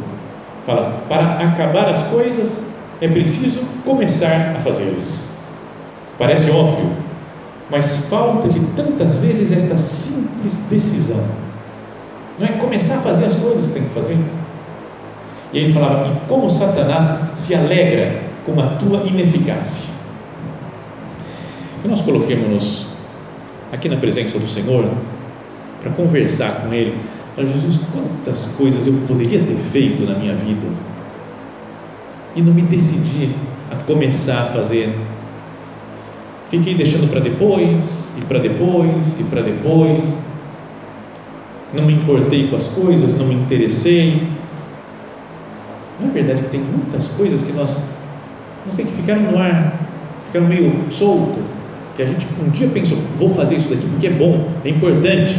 fala, 0.66 1.00
para 1.08 1.38
acabar 1.38 1.88
as 1.88 2.02
coisas 2.04 2.73
é 3.00 3.08
preciso 3.08 3.60
começar 3.84 4.54
a 4.56 4.60
fazê-las. 4.60 5.34
Parece 6.18 6.50
óbvio, 6.50 6.92
mas 7.70 8.06
falta 8.08 8.48
de 8.48 8.60
tantas 8.76 9.18
vezes 9.18 9.50
esta 9.50 9.76
simples 9.76 10.56
decisão. 10.70 11.24
Não 12.38 12.46
é 12.46 12.52
começar 12.52 12.96
a 12.96 13.00
fazer 13.00 13.24
as 13.24 13.36
coisas 13.36 13.68
que 13.68 13.74
tem 13.74 13.84
que 13.84 13.90
fazer. 13.90 14.16
E 15.52 15.58
ele 15.58 15.72
falava: 15.72 16.08
e 16.08 16.28
como 16.28 16.48
Satanás 16.50 17.30
se 17.36 17.54
alegra 17.54 18.22
com 18.44 18.60
a 18.60 18.66
tua 18.76 19.06
ineficácia. 19.06 19.92
E 21.84 21.88
nós 21.88 22.00
coloquemos-nos 22.00 22.86
aqui 23.72 23.88
na 23.88 23.96
presença 23.96 24.38
do 24.38 24.48
Senhor 24.48 24.88
para 25.82 25.92
conversar 25.92 26.62
com 26.62 26.72
Ele. 26.72 26.96
Jesus, 27.36 27.80
quantas 27.92 28.52
coisas 28.56 28.86
eu 28.86 28.94
poderia 29.08 29.40
ter 29.40 29.56
feito 29.72 30.04
na 30.04 30.16
minha 30.16 30.34
vida 30.34 30.93
e 32.34 32.42
não 32.42 32.52
me 32.52 32.62
decidi 32.62 33.30
a 33.70 33.76
começar 33.76 34.42
a 34.42 34.46
fazer. 34.46 34.94
Fiquei 36.50 36.74
deixando 36.74 37.10
para 37.10 37.20
depois, 37.20 38.12
e 38.16 38.20
para 38.22 38.38
depois, 38.38 39.18
e 39.18 39.24
para 39.24 39.42
depois. 39.42 40.04
Não 41.72 41.84
me 41.84 41.94
importei 41.94 42.48
com 42.48 42.56
as 42.56 42.68
coisas, 42.68 43.16
não 43.18 43.26
me 43.26 43.34
interessei. 43.34 44.22
Não 46.00 46.08
é 46.08 46.12
verdade 46.12 46.42
que 46.42 46.48
tem 46.48 46.60
muitas 46.60 47.08
coisas 47.08 47.42
que 47.42 47.52
nós, 47.52 47.84
não 48.64 48.72
sei, 48.72 48.84
que 48.84 48.92
ficaram 48.92 49.22
no 49.22 49.38
ar, 49.38 49.80
ficaram 50.26 50.46
meio 50.46 50.84
solto, 50.90 51.38
que 51.96 52.02
a 52.02 52.06
gente 52.06 52.26
um 52.44 52.50
dia 52.50 52.68
pensou, 52.68 52.98
vou 53.16 53.28
fazer 53.28 53.56
isso 53.56 53.68
daqui 53.68 53.86
porque 53.86 54.08
é 54.08 54.10
bom, 54.10 54.48
é 54.64 54.68
importante. 54.68 55.36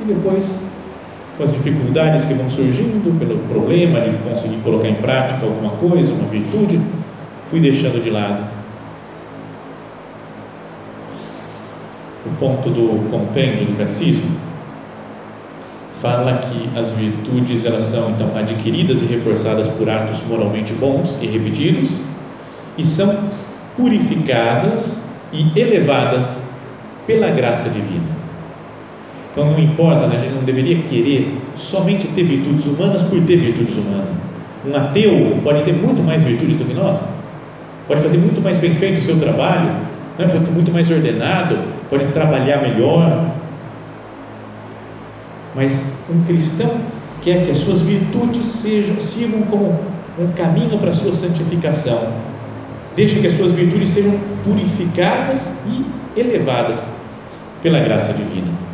E 0.00 0.04
depois 0.04 0.67
com 1.38 1.44
as 1.44 1.52
dificuldades 1.52 2.24
que 2.24 2.34
vão 2.34 2.50
surgindo, 2.50 3.16
pelo 3.16 3.38
problema 3.48 4.00
de 4.00 4.10
conseguir 4.28 4.56
colocar 4.56 4.88
em 4.88 4.96
prática 4.96 5.46
alguma 5.46 5.70
coisa, 5.70 6.12
uma 6.12 6.28
virtude, 6.28 6.80
fui 7.48 7.60
deixando 7.60 8.02
de 8.02 8.10
lado. 8.10 8.44
O 12.26 12.30
ponto 12.40 12.68
do 12.68 13.08
compêndio 13.08 13.66
do 13.66 13.78
catecismo 13.78 14.36
fala 16.02 16.38
que 16.38 16.68
as 16.76 16.90
virtudes 16.90 17.64
elas 17.64 17.84
são 17.84 18.10
então 18.10 18.36
adquiridas 18.36 19.00
e 19.00 19.04
reforçadas 19.04 19.68
por 19.68 19.88
atos 19.88 20.20
moralmente 20.26 20.72
bons 20.72 21.18
e 21.22 21.26
repetidos 21.26 21.90
e 22.76 22.84
são 22.84 23.16
purificadas 23.76 25.08
e 25.32 25.58
elevadas 25.58 26.38
pela 27.06 27.28
graça 27.30 27.68
divina. 27.68 28.18
Então 29.32 29.50
não 29.50 29.58
importa, 29.58 30.06
né? 30.06 30.16
a 30.16 30.20
gente 30.20 30.34
não 30.34 30.42
deveria 30.42 30.82
querer 30.82 31.36
somente 31.54 32.08
ter 32.08 32.22
virtudes 32.22 32.66
humanas 32.66 33.02
por 33.02 33.20
ter 33.22 33.36
virtudes 33.36 33.76
humanas. 33.76 34.08
Um 34.66 34.74
ateu 34.74 35.38
pode 35.42 35.62
ter 35.62 35.72
muito 35.72 36.02
mais 36.02 36.22
virtudes 36.22 36.56
do 36.56 36.64
que 36.64 36.74
nós, 36.74 36.98
pode 37.86 38.02
fazer 38.02 38.18
muito 38.18 38.40
mais 38.40 38.56
bem 38.56 38.74
feito 38.74 38.98
o 38.98 39.02
seu 39.02 39.18
trabalho, 39.18 39.70
né? 40.18 40.26
pode 40.26 40.44
ser 40.44 40.52
muito 40.52 40.72
mais 40.72 40.90
ordenado, 40.90 41.58
pode 41.88 42.06
trabalhar 42.06 42.62
melhor. 42.62 43.26
Mas 45.54 45.98
um 46.10 46.22
cristão 46.24 46.70
quer 47.22 47.44
que 47.44 47.50
as 47.50 47.58
suas 47.58 47.82
virtudes 47.82 48.44
sejam, 48.44 49.00
sirvam 49.00 49.42
como 49.42 49.78
um 50.18 50.28
caminho 50.32 50.78
para 50.78 50.90
a 50.90 50.94
sua 50.94 51.12
santificação. 51.12 52.12
Deixa 52.96 53.20
que 53.20 53.26
as 53.26 53.34
suas 53.34 53.52
virtudes 53.52 53.90
sejam 53.90 54.18
purificadas 54.44 55.52
e 55.66 55.84
elevadas 56.18 56.84
pela 57.62 57.78
graça 57.78 58.12
divina 58.12 58.67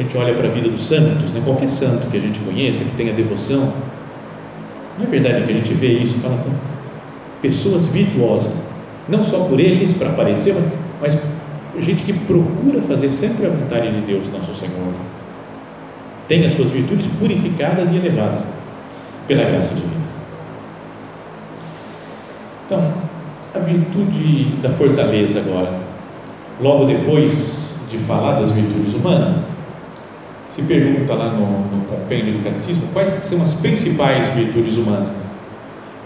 a 0.00 0.02
gente 0.02 0.16
olha 0.16 0.34
para 0.34 0.48
a 0.48 0.50
vida 0.50 0.68
dos 0.68 0.86
santos, 0.86 1.30
né? 1.32 1.40
qualquer 1.44 1.68
santo 1.68 2.08
que 2.10 2.16
a 2.16 2.20
gente 2.20 2.38
conheça, 2.40 2.84
que 2.84 2.96
tenha 2.96 3.12
devoção, 3.12 3.72
não 4.98 5.06
é 5.06 5.08
verdade 5.08 5.44
que 5.44 5.50
a 5.50 5.54
gente 5.54 5.72
vê 5.74 5.88
isso, 5.88 6.18
fala 6.18 6.34
assim, 6.34 6.52
pessoas 7.40 7.86
virtuosas, 7.86 8.64
não 9.08 9.22
só 9.22 9.44
por 9.44 9.60
eles, 9.60 9.92
para 9.92 10.10
aparecer, 10.10 10.54
mas 11.00 11.16
gente 11.78 12.02
que 12.02 12.12
procura 12.12 12.80
fazer 12.82 13.08
sempre 13.10 13.46
a 13.46 13.50
vontade 13.50 13.90
de 13.90 14.00
Deus, 14.00 14.26
nosso 14.32 14.54
Senhor, 14.54 14.94
tem 16.28 16.44
as 16.44 16.54
suas 16.54 16.70
virtudes 16.70 17.06
purificadas 17.06 17.90
e 17.90 17.96
elevadas 17.96 18.44
pela 19.28 19.44
graça 19.44 19.74
divina. 19.74 20.06
Então, 22.66 22.92
a 23.54 23.58
virtude 23.58 24.56
da 24.60 24.70
fortaleza 24.70 25.40
agora, 25.40 25.72
logo 26.60 26.84
depois 26.84 27.86
de 27.90 27.98
falar 27.98 28.40
das 28.40 28.50
virtudes 28.50 28.94
humanas, 28.94 29.55
se 30.56 30.62
pergunta 30.62 31.12
lá 31.12 31.28
no, 31.28 31.46
no 31.46 31.84
compêndio 31.84 32.32
do 32.32 32.42
catecismo 32.42 32.88
quais 32.90 33.10
são 33.10 33.42
as 33.42 33.52
principais 33.52 34.28
virtudes 34.30 34.78
humanas. 34.78 35.32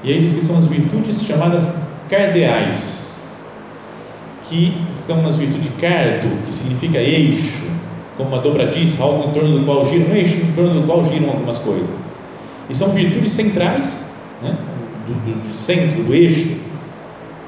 E 0.02 0.12
aí 0.12 0.18
diz 0.18 0.34
que 0.34 0.40
são 0.40 0.58
as 0.58 0.64
virtudes 0.64 1.22
chamadas 1.22 1.72
cardeais, 2.08 3.12
que 4.48 4.76
são 4.90 5.24
as 5.28 5.36
virtudes 5.36 5.70
cardo, 5.80 6.44
que 6.44 6.52
significa 6.52 6.98
eixo, 6.98 7.62
como 8.16 8.30
uma 8.30 8.40
dobradiça, 8.40 9.04
algo 9.04 9.28
em 9.28 9.32
torno 9.32 9.60
do 9.60 9.64
qual 9.64 9.88
gira, 9.88 10.10
um 10.10 10.16
eixo 10.16 10.38
em 10.38 10.52
torno 10.52 10.80
do 10.80 10.84
qual 10.84 11.04
giram 11.04 11.28
algumas 11.28 11.60
coisas. 11.60 11.96
E 12.68 12.74
são 12.74 12.88
virtudes 12.90 13.30
centrais, 13.30 14.08
né, 14.42 14.56
do, 15.06 15.14
do, 15.14 15.48
do 15.48 15.54
centro, 15.54 16.02
do 16.02 16.12
eixo. 16.12 16.56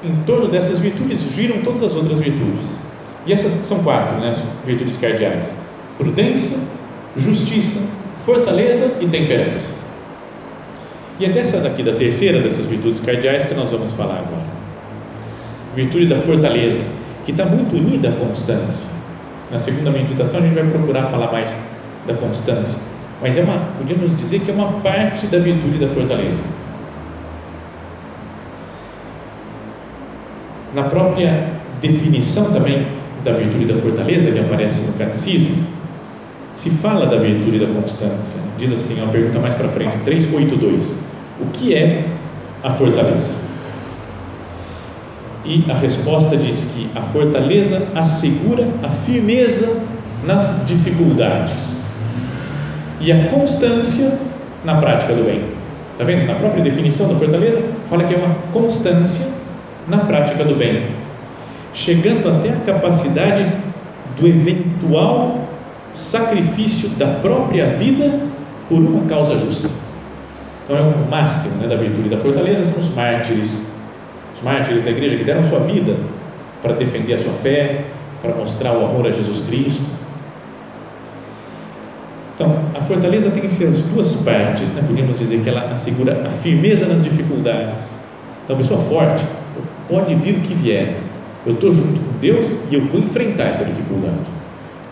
Em 0.01 0.15
torno 0.25 0.47
dessas 0.47 0.79
virtudes 0.79 1.19
giram 1.35 1.57
todas 1.63 1.83
as 1.83 1.95
outras 1.95 2.19
virtudes. 2.19 2.77
E 3.25 3.33
essas 3.33 3.51
são 3.67 3.83
quatro, 3.83 4.19
né, 4.19 4.33
virtudes 4.65 4.95
cardeais: 4.95 5.53
prudência, 5.97 6.57
justiça, 7.17 7.81
fortaleza 8.17 8.97
e 8.99 9.07
temperança. 9.07 9.69
E 11.19 11.25
é 11.25 11.29
dessa 11.29 11.59
daqui, 11.59 11.83
da 11.83 11.93
terceira 11.93 12.39
dessas 12.39 12.65
virtudes 12.65 12.99
cardeais 12.99 13.45
que 13.45 13.53
nós 13.53 13.71
vamos 13.71 13.93
falar 13.93 14.15
agora. 14.15 14.53
Virtude 15.75 16.07
da 16.07 16.19
fortaleza, 16.19 16.83
que 17.25 17.31
está 17.31 17.45
muito 17.45 17.75
unida 17.75 18.09
à 18.09 18.11
constância. 18.13 18.87
Na 19.51 19.59
segunda 19.59 19.91
meditação 19.91 20.39
a 20.39 20.43
gente 20.43 20.55
vai 20.55 20.65
procurar 20.65 21.03
falar 21.05 21.31
mais 21.31 21.55
da 22.07 22.13
constância, 22.15 22.79
mas 23.21 23.37
é 23.37 23.43
uma, 23.43 23.59
podemos 23.77 24.17
dizer 24.17 24.39
que 24.39 24.51
é 24.51 24.53
uma 24.53 24.73
parte 24.81 25.27
da 25.27 25.37
virtude 25.37 25.77
da 25.77 25.87
fortaleza. 25.87 26.39
Na 30.73 30.83
própria 30.83 31.51
definição 31.79 32.51
também 32.51 32.87
da 33.23 33.31
virtude 33.31 33.65
da 33.65 33.75
fortaleza 33.75 34.31
que 34.31 34.39
aparece 34.39 34.81
no 34.81 34.93
catecismo, 34.93 35.63
se 36.55 36.69
fala 36.69 37.05
da 37.05 37.17
virtude 37.17 37.59
da 37.59 37.67
constância. 37.67 38.39
Diz 38.57 38.71
assim, 38.71 39.01
uma 39.01 39.11
pergunta 39.11 39.39
mais 39.39 39.55
para 39.55 39.69
frente, 39.69 39.97
382. 40.05 40.95
O 41.41 41.47
que 41.47 41.73
é 41.73 42.05
a 42.63 42.71
fortaleza? 42.71 43.31
E 45.45 45.65
a 45.69 45.73
resposta 45.73 46.37
diz 46.37 46.71
que 46.73 46.89
a 46.95 47.01
fortaleza 47.01 47.87
assegura 47.93 48.67
a 48.81 48.89
firmeza 48.89 49.77
nas 50.25 50.65
dificuldades 50.65 51.83
e 53.01 53.11
a 53.11 53.27
constância 53.27 54.17
na 54.63 54.75
prática 54.75 55.13
do 55.13 55.25
bem. 55.25 55.41
Está 55.91 56.05
vendo? 56.05 56.25
Na 56.25 56.35
própria 56.35 56.63
definição 56.63 57.07
da 57.07 57.15
fortaleza, 57.15 57.61
fala 57.89 58.05
que 58.05 58.13
é 58.13 58.17
uma 58.17 58.33
constância 58.53 59.27
na 59.87 59.97
prática 59.97 60.45
do 60.45 60.55
bem, 60.55 60.85
chegando 61.73 62.29
até 62.29 62.49
a 62.49 62.73
capacidade 62.73 63.45
do 64.17 64.25
eventual 64.25 65.42
sacrifício 65.93 66.89
da 66.89 67.07
própria 67.07 67.67
vida 67.67 68.19
por 68.67 68.79
uma 68.79 69.05
causa 69.05 69.37
justa. 69.37 69.69
Então 70.63 70.77
é 70.77 70.81
o 70.81 71.09
máximo 71.09 71.57
né, 71.57 71.67
da 71.67 71.75
virtude 71.75 72.09
da 72.09 72.17
fortaleza 72.17 72.65
são 72.65 72.79
os 72.79 72.93
mártires, 72.95 73.71
os 74.35 74.41
mártires 74.41 74.83
da 74.83 74.91
igreja 74.91 75.17
que 75.17 75.23
deram 75.23 75.43
sua 75.47 75.59
vida 75.59 75.95
para 76.61 76.73
defender 76.73 77.13
a 77.13 77.19
sua 77.19 77.33
fé, 77.33 77.85
para 78.21 78.33
mostrar 78.33 78.71
o 78.73 78.85
amor 78.85 79.05
a 79.05 79.11
Jesus 79.11 79.45
Cristo. 79.45 79.83
Então, 82.35 82.57
a 82.73 82.81
fortaleza 82.81 83.29
tem 83.29 83.45
essas 83.45 83.77
duas 83.83 84.15
partes, 84.15 84.69
né? 84.69 84.83
podemos 84.87 85.19
dizer 85.19 85.41
que 85.41 85.49
ela 85.49 85.71
assegura 85.71 86.25
a 86.27 86.31
firmeza 86.31 86.87
nas 86.87 87.03
dificuldades. 87.03 87.83
Então, 88.43 88.55
a 88.55 88.59
pessoa 88.59 88.79
forte 88.79 89.23
pode 89.87 90.15
vir 90.15 90.37
o 90.37 90.41
que 90.41 90.55
vier, 90.55 90.95
eu 91.45 91.53
estou 91.53 91.73
junto 91.73 91.99
com 91.99 92.17
Deus 92.19 92.57
e 92.71 92.75
eu 92.75 92.81
vou 92.85 93.01
enfrentar 93.01 93.45
essa 93.45 93.65
dificuldade. 93.65 94.32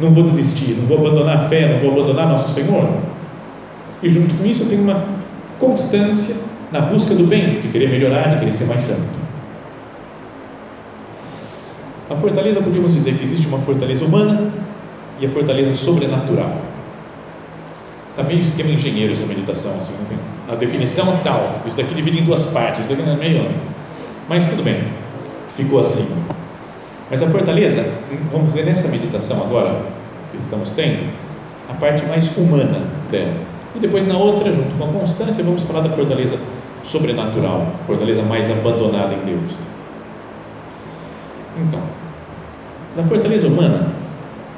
Não 0.01 0.11
vou 0.11 0.23
desistir, 0.23 0.75
não 0.79 0.87
vou 0.87 0.97
abandonar 0.97 1.37
a 1.37 1.39
fé, 1.41 1.73
não 1.73 1.79
vou 1.79 1.91
abandonar 1.91 2.27
nosso 2.27 2.51
Senhor. 2.53 2.89
E 4.01 4.09
junto 4.09 4.33
com 4.33 4.45
isso 4.45 4.63
eu 4.63 4.69
tenho 4.69 4.81
uma 4.81 5.03
constância 5.59 6.35
na 6.71 6.81
busca 6.81 7.13
do 7.13 7.25
bem, 7.25 7.59
de 7.59 7.67
querer 7.67 7.89
melhorar, 7.89 8.29
de 8.29 8.39
querer 8.39 8.53
ser 8.53 8.65
mais 8.65 8.81
santo. 8.81 9.21
A 12.09 12.15
fortaleza, 12.15 12.61
podemos 12.61 12.93
dizer 12.93 13.15
que 13.15 13.23
existe 13.23 13.47
uma 13.47 13.59
fortaleza 13.59 14.03
humana 14.03 14.51
e 15.19 15.25
a 15.25 15.29
fortaleza 15.29 15.75
sobrenatural. 15.75 16.57
Está 18.09 18.23
meio 18.23 18.41
esquema 18.41 18.71
engenheiro 18.71 19.13
essa 19.13 19.25
meditação, 19.25 19.71
assim, 19.77 19.93
não 19.97 20.05
tem? 20.05 20.17
A 20.51 20.55
definição 20.55 21.19
tal, 21.23 21.61
isso 21.65 21.77
daqui 21.77 21.93
divide 21.93 22.19
em 22.19 22.25
duas 22.25 22.45
partes, 22.47 22.83
isso 22.83 22.93
aqui 22.93 23.03
não 23.03 23.13
é 23.13 23.17
meio. 23.17 23.49
Mas 24.27 24.47
tudo 24.49 24.63
bem, 24.63 24.83
ficou 25.55 25.79
assim. 25.79 26.09
Mas 27.11 27.21
a 27.21 27.27
fortaleza, 27.27 27.85
vamos 28.31 28.53
dizer 28.53 28.65
nessa 28.65 28.87
meditação 28.87 29.43
agora 29.43 29.81
que 30.31 30.37
estamos 30.37 30.71
tendo, 30.71 31.11
a 31.69 31.73
parte 31.73 32.05
mais 32.05 32.35
humana 32.37 32.83
dela. 33.11 33.33
E 33.75 33.79
depois 33.79 34.07
na 34.07 34.17
outra, 34.17 34.51
junto 34.51 34.77
com 34.77 34.85
a 34.85 34.87
constância, 34.87 35.43
vamos 35.43 35.63
falar 35.63 35.81
da 35.81 35.89
fortaleza 35.89 36.39
sobrenatural, 36.81 37.67
fortaleza 37.85 38.21
mais 38.21 38.49
abandonada 38.49 39.13
em 39.13 39.25
Deus. 39.25 39.51
Então, 41.57 41.81
na 42.95 43.03
fortaleza 43.03 43.45
humana, 43.45 43.89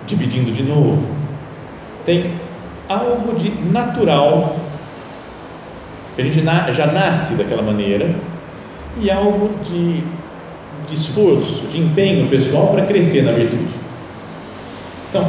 dividindo 0.06 0.52
de 0.52 0.62
novo, 0.62 1.10
tem 2.06 2.36
algo 2.88 3.36
de 3.36 3.50
natural, 3.72 4.58
que 6.16 6.22
a 6.22 6.26
gente 6.26 6.44
já 6.74 6.86
nasce 6.86 7.34
daquela 7.34 7.64
maneira, 7.64 8.14
e 9.02 9.10
algo 9.10 9.50
de 9.64 10.04
de 10.94 11.00
esforço, 11.00 11.66
de 11.68 11.80
empenho 11.80 12.28
pessoal 12.28 12.68
para 12.68 12.86
crescer 12.86 13.24
na 13.24 13.32
virtude. 13.32 13.74
Então, 15.10 15.28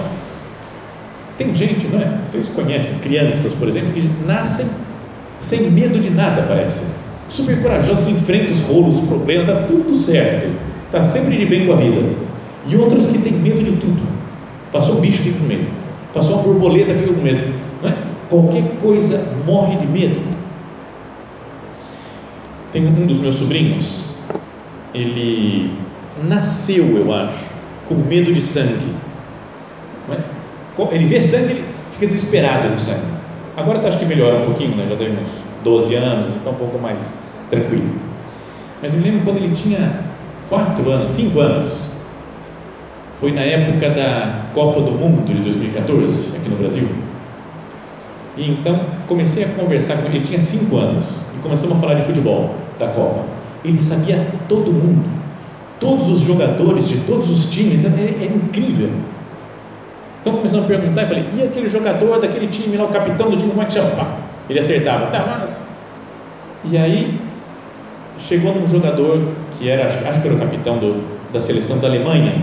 tem 1.38 1.54
gente, 1.54 1.86
não 1.86 2.00
é? 2.00 2.20
Vocês 2.22 2.48
conhecem 2.48 2.98
crianças, 2.98 3.52
por 3.54 3.68
exemplo, 3.68 3.92
que 3.92 4.08
nascem 4.26 4.66
sem 5.40 5.70
medo 5.70 5.98
de 5.98 6.10
nada, 6.10 6.42
parece. 6.42 6.82
Super 7.28 7.60
corajosos, 7.62 8.04
que 8.04 8.10
enfrentam 8.10 8.52
os 8.52 8.60
rolos, 8.60 8.96
os 8.96 9.08
problemas, 9.08 9.48
está 9.48 9.62
tudo 9.62 9.96
certo, 9.96 10.50
está 10.86 11.02
sempre 11.02 11.36
de 11.36 11.46
bem 11.46 11.66
com 11.66 11.72
a 11.72 11.76
vida. 11.76 12.02
E 12.66 12.76
outros 12.76 13.06
que 13.06 13.18
têm 13.18 13.32
medo 13.32 13.62
de 13.62 13.72
tudo. 13.72 14.02
Passou 14.70 14.98
um 14.98 15.00
bicho, 15.00 15.22
fica 15.22 15.38
com 15.38 15.44
medo. 15.44 15.66
Passou 16.12 16.36
uma 16.36 16.44
borboleta, 16.44 16.94
fica 16.94 17.12
com 17.12 17.20
medo. 17.20 17.52
Não 17.82 17.90
é? 17.90 17.94
Qualquer 18.28 18.64
coisa 18.80 19.32
morre 19.46 19.76
de 19.76 19.86
medo. 19.86 20.20
Tem 22.72 22.86
um 22.86 23.06
dos 23.06 23.18
meus 23.18 23.36
sobrinhos, 23.36 24.13
ele 24.94 25.72
nasceu, 26.22 26.96
eu 26.96 27.12
acho, 27.12 27.50
com 27.88 27.94
medo 27.96 28.32
de 28.32 28.40
sangue. 28.40 28.94
Ele 30.92 31.06
vê 31.06 31.20
sangue, 31.20 31.52
ele 31.52 31.64
fica 31.92 32.06
desesperado 32.06 32.68
com 32.68 32.78
sangue. 32.78 33.14
Agora 33.56 33.80
tá, 33.80 33.88
acho 33.88 33.98
que 33.98 34.04
melhora 34.04 34.36
um 34.36 34.46
pouquinho, 34.46 34.76
né? 34.76 34.86
já 34.88 34.96
tem 34.96 35.10
uns 35.10 35.28
12 35.62 35.94
anos, 35.94 36.36
está 36.36 36.50
um 36.50 36.54
pouco 36.54 36.78
mais 36.78 37.14
tranquilo. 37.50 37.90
Mas 38.80 38.92
eu 38.92 39.00
me 39.00 39.04
lembro 39.04 39.24
quando 39.24 39.36
ele 39.38 39.54
tinha 39.54 40.00
4 40.48 40.90
anos, 40.90 41.10
5 41.10 41.40
anos, 41.40 41.72
foi 43.20 43.32
na 43.32 43.42
época 43.42 43.90
da 43.90 44.42
Copa 44.52 44.80
do 44.80 44.92
Mundo 44.92 45.26
de 45.26 45.40
2014, 45.42 46.36
aqui 46.36 46.48
no 46.48 46.56
Brasil. 46.56 46.88
E 48.36 48.50
então 48.50 48.78
comecei 49.06 49.44
a 49.44 49.48
conversar 49.48 49.98
com 49.98 50.06
ele, 50.06 50.18
ele 50.18 50.26
tinha 50.26 50.40
5 50.40 50.76
anos, 50.76 51.30
e 51.36 51.38
começamos 51.38 51.76
a 51.76 51.80
falar 51.80 51.94
de 51.94 52.02
futebol, 52.02 52.54
da 52.78 52.88
Copa 52.88 53.34
ele 53.64 53.80
sabia 53.80 54.26
todo 54.48 54.72
mundo, 54.72 55.04
todos 55.80 56.08
os 56.08 56.20
jogadores 56.20 56.88
de 56.88 56.98
todos 57.00 57.30
os 57.30 57.46
times, 57.46 57.84
era, 57.84 57.94
era 57.94 58.24
incrível. 58.24 58.90
Então 60.20 60.34
começamos 60.34 60.64
a 60.64 60.68
perguntar 60.68 61.04
e 61.04 61.06
falei, 61.06 61.24
e 61.36 61.42
aquele 61.42 61.68
jogador 61.68 62.20
daquele 62.20 62.46
time 62.46 62.76
lá, 62.76 62.84
o 62.84 62.88
capitão 62.88 63.30
do 63.30 63.36
time, 63.36 63.50
como 63.50 63.62
é 63.62 63.66
que 63.66 63.72
chama? 63.72 63.90
Pá, 63.90 64.16
ele 64.48 64.58
acertava, 64.58 65.06
tá, 65.06 65.48
e 66.64 66.78
aí 66.78 67.20
chegou 68.18 68.54
num 68.54 68.66
jogador 68.66 69.22
que 69.58 69.68
era, 69.68 69.86
acho, 69.86 69.98
acho 70.06 70.20
que 70.20 70.26
era 70.26 70.36
o 70.36 70.38
capitão 70.38 70.78
do, 70.78 71.04
da 71.32 71.40
seleção 71.40 71.78
da 71.78 71.88
Alemanha, 71.88 72.42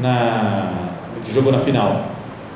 na, 0.00 0.72
que 1.24 1.32
jogou 1.32 1.52
na 1.52 1.58
final, 1.58 2.06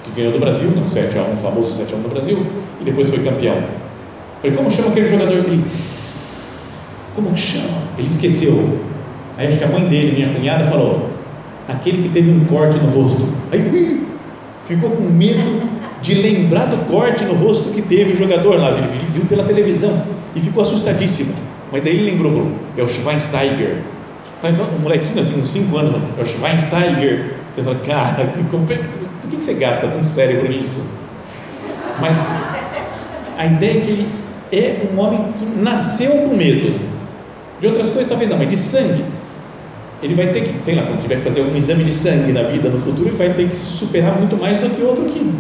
que 0.05 0.11
ganhou 0.11 0.33
do 0.33 0.39
Brasil, 0.39 0.71
no 0.71 0.85
7x1, 0.85 1.37
famoso 1.41 1.81
7x1 1.81 2.03
do 2.03 2.09
Brasil, 2.09 2.45
e 2.81 2.85
depois 2.85 3.09
foi 3.09 3.21
campeão. 3.21 3.63
Falei, 4.43 4.57
como 4.57 4.71
chama 4.71 4.89
aquele 4.89 5.09
jogador? 5.09 5.33
Ele, 5.33 5.65
como 7.23 7.37
chama? 7.37 7.83
Ele 7.99 8.07
esqueceu. 8.07 8.79
Aí 9.37 9.49
acho 9.49 9.59
que 9.59 9.65
a 9.65 9.69
mãe 9.69 9.85
dele, 9.87 10.17
minha 10.17 10.35
cunhada, 10.35 10.65
falou: 10.65 11.11
aquele 11.69 12.03
que 12.03 12.09
teve 12.11 12.31
um 12.31 12.45
corte 12.45 12.79
no 12.79 12.89
rosto. 12.91 13.29
Aí 13.53 14.07
ficou 14.67 14.91
com 14.91 15.03
medo 15.05 15.69
de 16.01 16.15
lembrar 16.15 16.67
do 16.67 16.77
corte 16.87 17.25
no 17.25 17.35
rosto 17.35 17.71
que 17.71 17.83
teve 17.83 18.13
o 18.13 18.17
jogador 18.17 18.59
lá. 18.59 18.71
Ele 18.71 19.07
viu 19.13 19.25
pela 19.25 19.45
televisão 19.45 20.03
e 20.35 20.41
ficou 20.41 20.63
assustadíssimo. 20.63 21.35
Mas 21.73 21.83
daí 21.83 21.95
ele 21.97 22.11
lembrou: 22.11 22.53
é 22.77 22.83
o 22.83 22.89
Schweinsteiger. 22.89 23.79
Mas 24.41 24.59
um 24.61 24.79
molequinho 24.81 25.21
assim, 25.21 25.41
uns 25.41 25.51
5 25.51 25.77
anos, 25.77 25.95
é 26.17 26.23
o 26.23 26.27
Schweinsteiger. 26.27 27.35
Você 27.55 27.63
fala, 27.63 27.79
cara, 27.81 28.25
por 28.51 29.31
que 29.31 29.37
você 29.37 29.55
gasta 29.55 29.89
tanto 29.89 30.07
cérebro 30.07 30.49
nisso? 30.49 30.81
Mas 32.01 32.25
a 33.37 33.47
ideia 33.47 33.79
é 33.79 33.81
que 33.81 33.91
ele 33.91 34.09
é 34.53 34.87
um 34.93 35.01
homem 35.01 35.33
que 35.39 35.45
nasceu 35.61 36.11
com 36.13 36.37
medo 36.37 36.89
de 37.61 37.67
outras 37.67 37.91
coisas 37.91 38.07
talvez 38.07 38.31
não, 38.31 38.39
mas 38.39 38.49
de 38.49 38.57
sangue. 38.57 39.05
Ele 40.03 40.15
vai 40.15 40.29
ter 40.29 40.43
que, 40.43 40.61
sei 40.61 40.77
lá, 40.77 40.83
quando 40.83 41.01
tiver 41.01 41.17
que 41.17 41.23
fazer 41.23 41.41
um 41.41 41.57
exame 41.57 41.83
de 41.83 41.93
sangue 41.93 42.33
na 42.33 42.43
vida 42.43 42.69
no 42.69 42.79
futuro, 42.79 43.09
ele 43.09 43.17
vai 43.17 43.31
ter 43.31 43.49
que 43.49 43.57
se 43.57 43.71
superar 43.71 44.17
muito 44.17 44.37
mais 44.37 44.59
do 44.59 44.71
que 44.71 44.81
outro 44.83 45.05
que 45.07 45.35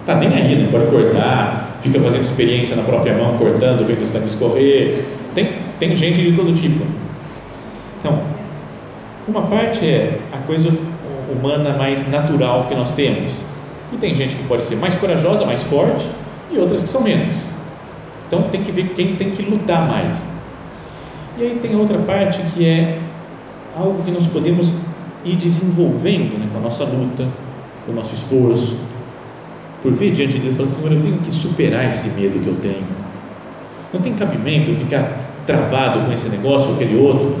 está 0.00 0.14
nem 0.16 0.32
aí, 0.32 0.62
não 0.62 0.70
pode 0.70 0.86
cortar, 0.86 1.78
fica 1.82 2.00
fazendo 2.00 2.22
experiência 2.22 2.74
na 2.74 2.82
própria 2.82 3.14
mão, 3.14 3.36
cortando, 3.36 3.86
vendo 3.86 4.02
o 4.02 4.06
sangue 4.06 4.26
escorrer. 4.26 5.04
Tem, 5.34 5.50
tem 5.78 5.94
gente 5.94 6.22
de 6.22 6.34
todo 6.34 6.54
tipo. 6.54 6.84
Então, 8.00 8.18
uma 9.28 9.42
parte 9.42 9.84
é 9.84 10.18
a 10.32 10.38
coisa 10.38 10.70
humana 11.30 11.74
mais 11.76 12.10
natural 12.10 12.66
que 12.68 12.74
nós 12.74 12.92
temos. 12.92 13.32
E 13.92 13.96
tem 13.96 14.14
gente 14.14 14.34
que 14.34 14.44
pode 14.44 14.64
ser 14.64 14.76
mais 14.76 14.94
corajosa, 14.94 15.44
mais 15.44 15.62
forte, 15.62 16.06
e 16.50 16.58
outras 16.58 16.82
que 16.82 16.88
são 16.88 17.02
menos. 17.02 17.36
Então 18.26 18.42
tem 18.44 18.62
que 18.62 18.72
ver 18.72 18.92
quem 18.96 19.16
tem 19.16 19.30
que 19.30 19.42
lutar 19.42 19.86
mais. 19.86 20.26
E 21.38 21.42
aí 21.42 21.58
tem 21.62 21.74
outra 21.76 21.98
parte 21.98 22.40
que 22.54 22.66
é 22.66 22.98
algo 23.74 24.02
que 24.02 24.10
nós 24.10 24.26
podemos 24.26 24.74
ir 25.24 25.36
desenvolvendo 25.36 26.38
né, 26.38 26.46
com 26.52 26.58
a 26.58 26.60
nossa 26.60 26.84
luta, 26.84 27.26
com 27.86 27.92
o 27.92 27.94
nosso 27.94 28.14
esforço, 28.14 28.76
por 29.82 29.92
vir 29.92 30.12
diante 30.12 30.34
de 30.34 30.40
Deus 30.40 30.54
e 30.54 30.56
falar, 30.56 30.68
Senhor, 30.68 30.92
eu 30.92 31.00
tenho 31.00 31.18
que 31.18 31.32
superar 31.32 31.88
esse 31.88 32.10
medo 32.10 32.38
que 32.38 32.46
eu 32.46 32.56
tenho. 32.56 32.84
Não 33.92 34.00
tem 34.00 34.14
cabimento 34.14 34.74
ficar 34.74 35.10
travado 35.46 36.00
com 36.00 36.12
esse 36.12 36.28
negócio 36.28 36.68
ou 36.68 36.74
aquele 36.74 36.96
outro. 36.96 37.36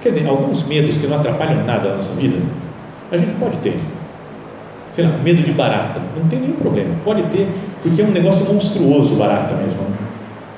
Quer 0.00 0.10
dizer, 0.10 0.28
alguns 0.28 0.64
medos 0.66 0.96
que 0.96 1.06
não 1.06 1.18
atrapalham 1.18 1.64
nada 1.64 1.90
na 1.90 1.96
nossa 1.96 2.12
vida, 2.14 2.38
a 3.10 3.16
gente 3.16 3.34
pode 3.34 3.56
ter. 3.58 3.78
Sei 4.92 5.04
lá, 5.04 5.10
medo 5.24 5.42
de 5.42 5.52
barata, 5.52 6.00
não 6.16 6.28
tem 6.28 6.38
nenhum 6.38 6.54
problema, 6.54 6.90
pode 7.04 7.22
ter, 7.24 7.48
porque 7.82 8.00
é 8.00 8.04
um 8.04 8.10
negócio 8.10 8.44
monstruoso 8.44 9.16
barata 9.16 9.54
mesmo. 9.54 9.80
Né? 9.82 9.96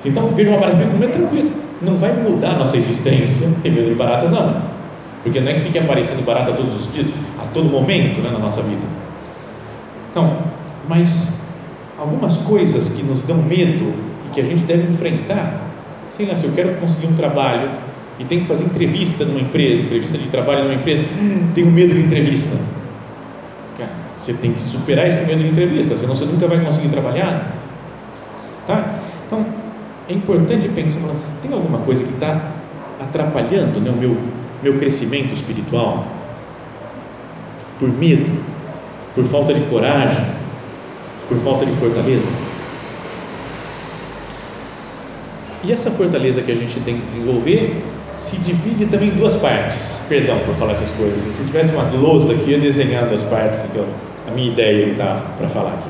Então, 0.04 0.28
veja 0.34 0.50
uma 0.50 0.58
barata, 0.58 0.84
com 0.84 0.98
medo 0.98 1.12
tranquilo 1.12 1.63
não 1.84 1.96
vai 1.96 2.12
mudar 2.12 2.50
a 2.50 2.58
nossa 2.58 2.76
existência 2.76 3.48
ter 3.62 3.70
medo 3.70 3.88
de 3.88 3.94
barata, 3.94 4.28
não. 4.28 4.62
Porque 5.22 5.40
não 5.40 5.50
é 5.50 5.54
que 5.54 5.60
fique 5.60 5.78
aparecendo 5.78 6.24
barata 6.24 6.52
todos 6.52 6.74
os 6.74 6.92
dias, 6.92 7.06
a 7.42 7.46
todo 7.46 7.68
momento 7.68 8.20
né, 8.20 8.30
na 8.30 8.38
nossa 8.38 8.60
vida. 8.62 8.82
Então, 10.10 10.36
mas 10.88 11.42
algumas 11.98 12.36
coisas 12.38 12.90
que 12.90 13.02
nos 13.02 13.22
dão 13.22 13.38
medo 13.38 13.92
e 14.26 14.30
que 14.32 14.40
a 14.40 14.44
gente 14.44 14.64
deve 14.64 14.88
enfrentar, 14.88 15.60
sei 16.10 16.26
lá, 16.26 16.34
se 16.34 16.44
eu 16.44 16.52
quero 16.52 16.74
conseguir 16.74 17.06
um 17.06 17.14
trabalho 17.14 17.68
e 18.18 18.24
tenho 18.24 18.42
que 18.42 18.46
fazer 18.46 18.64
entrevista 18.64 19.24
numa 19.24 19.40
empresa, 19.40 19.82
entrevista 19.82 20.18
de 20.18 20.28
trabalho 20.28 20.64
numa 20.64 20.74
empresa, 20.74 21.04
tenho 21.54 21.70
medo 21.70 21.94
de 21.94 22.00
entrevista. 22.00 22.56
você 24.18 24.34
tem 24.34 24.52
que 24.52 24.60
superar 24.60 25.06
esse 25.06 25.24
medo 25.24 25.42
de 25.42 25.48
entrevista, 25.48 25.96
senão 25.96 26.14
você 26.14 26.24
nunca 26.24 26.46
vai 26.46 26.60
conseguir 26.60 26.88
trabalhar. 26.88 27.54
Tá? 28.66 29.00
Então, 29.26 29.44
é 30.08 30.12
importante 30.12 30.68
pensar, 30.68 31.00
falar, 31.00 31.14
tem 31.40 31.52
alguma 31.52 31.78
coisa 31.78 32.04
que 32.04 32.12
está 32.12 32.52
atrapalhando 33.00 33.80
né, 33.80 33.90
o 33.90 33.96
meu, 33.96 34.16
meu 34.62 34.78
crescimento 34.78 35.32
espiritual? 35.32 36.06
Por 37.78 37.88
medo, 37.88 38.42
por 39.14 39.24
falta 39.24 39.54
de 39.54 39.60
coragem, 39.62 40.24
por 41.28 41.38
falta 41.38 41.64
de 41.64 41.72
fortaleza? 41.72 42.30
E 45.64 45.72
essa 45.72 45.90
fortaleza 45.90 46.42
que 46.42 46.52
a 46.52 46.54
gente 46.54 46.78
tem 46.80 46.96
que 46.96 47.00
desenvolver 47.00 47.82
se 48.18 48.36
divide 48.36 48.86
também 48.86 49.08
em 49.08 49.12
duas 49.12 49.34
partes. 49.34 50.02
Perdão 50.08 50.38
por 50.40 50.54
falar 50.54 50.72
essas 50.72 50.92
coisas. 50.92 51.18
Se 51.20 51.44
tivesse 51.44 51.72
uma 51.72 51.84
lousa 51.90 52.34
aqui, 52.34 52.50
ia 52.50 52.58
desenhando 52.58 53.14
as 53.14 53.22
partes, 53.22 53.62
eu, 53.74 53.86
a 54.28 54.30
minha 54.30 54.52
ideia 54.52 54.90
está 54.90 55.20
para 55.38 55.48
falar 55.48 55.70
aqui. 55.70 55.88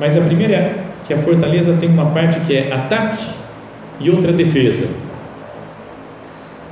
Mas 0.00 0.16
a 0.16 0.20
primeira 0.20 0.54
é 0.54 0.84
que 1.12 1.14
a 1.14 1.18
fortaleza 1.18 1.76
tem 1.78 1.90
uma 1.90 2.06
parte 2.06 2.40
que 2.40 2.56
é 2.56 2.72
ataque 2.72 3.22
e 4.00 4.08
outra 4.08 4.32
defesa. 4.32 4.88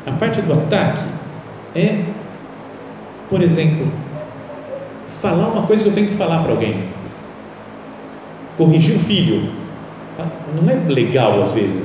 A 0.06 0.12
parte 0.12 0.40
do 0.40 0.52
ataque 0.54 1.04
é, 1.74 2.00
por 3.28 3.42
exemplo, 3.42 3.86
falar 5.08 5.48
uma 5.48 5.66
coisa 5.66 5.82
que 5.82 5.90
eu 5.90 5.94
tenho 5.94 6.08
que 6.08 6.14
falar 6.14 6.42
para 6.42 6.52
alguém. 6.52 6.84
Corrigir 8.56 8.96
um 8.96 8.98
filho. 8.98 9.50
Tá? 10.16 10.24
Não 10.60 10.68
é 10.70 10.74
legal 10.88 11.40
às 11.42 11.52
vezes. 11.52 11.82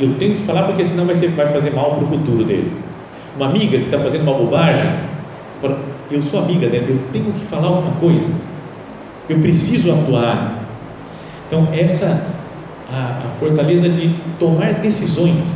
Eu 0.00 0.14
tenho 0.14 0.34
que 0.34 0.42
falar 0.42 0.62
porque 0.62 0.84
senão 0.84 1.04
vai, 1.04 1.14
ser, 1.14 1.28
vai 1.28 1.46
fazer 1.52 1.70
mal 1.70 1.90
para 1.94 2.04
o 2.04 2.06
futuro 2.06 2.42
dele. 2.42 2.72
Uma 3.36 3.46
amiga 3.46 3.76
que 3.78 3.84
está 3.84 3.98
fazendo 3.98 4.22
uma 4.22 4.32
bobagem, 4.32 4.90
eu 6.10 6.22
sou 6.22 6.40
amiga 6.40 6.68
dela, 6.68 6.86
eu 6.88 6.98
tenho 7.12 7.32
que 7.32 7.44
falar 7.44 7.70
uma 7.70 7.92
coisa. 8.00 8.28
Eu 9.28 9.38
preciso 9.40 9.92
atuar. 9.92 10.67
Então, 11.48 11.66
essa 11.72 12.26
a, 12.90 13.22
a 13.26 13.28
fortaleza 13.38 13.88
de 13.88 14.14
tomar 14.38 14.74
decisões. 14.74 15.52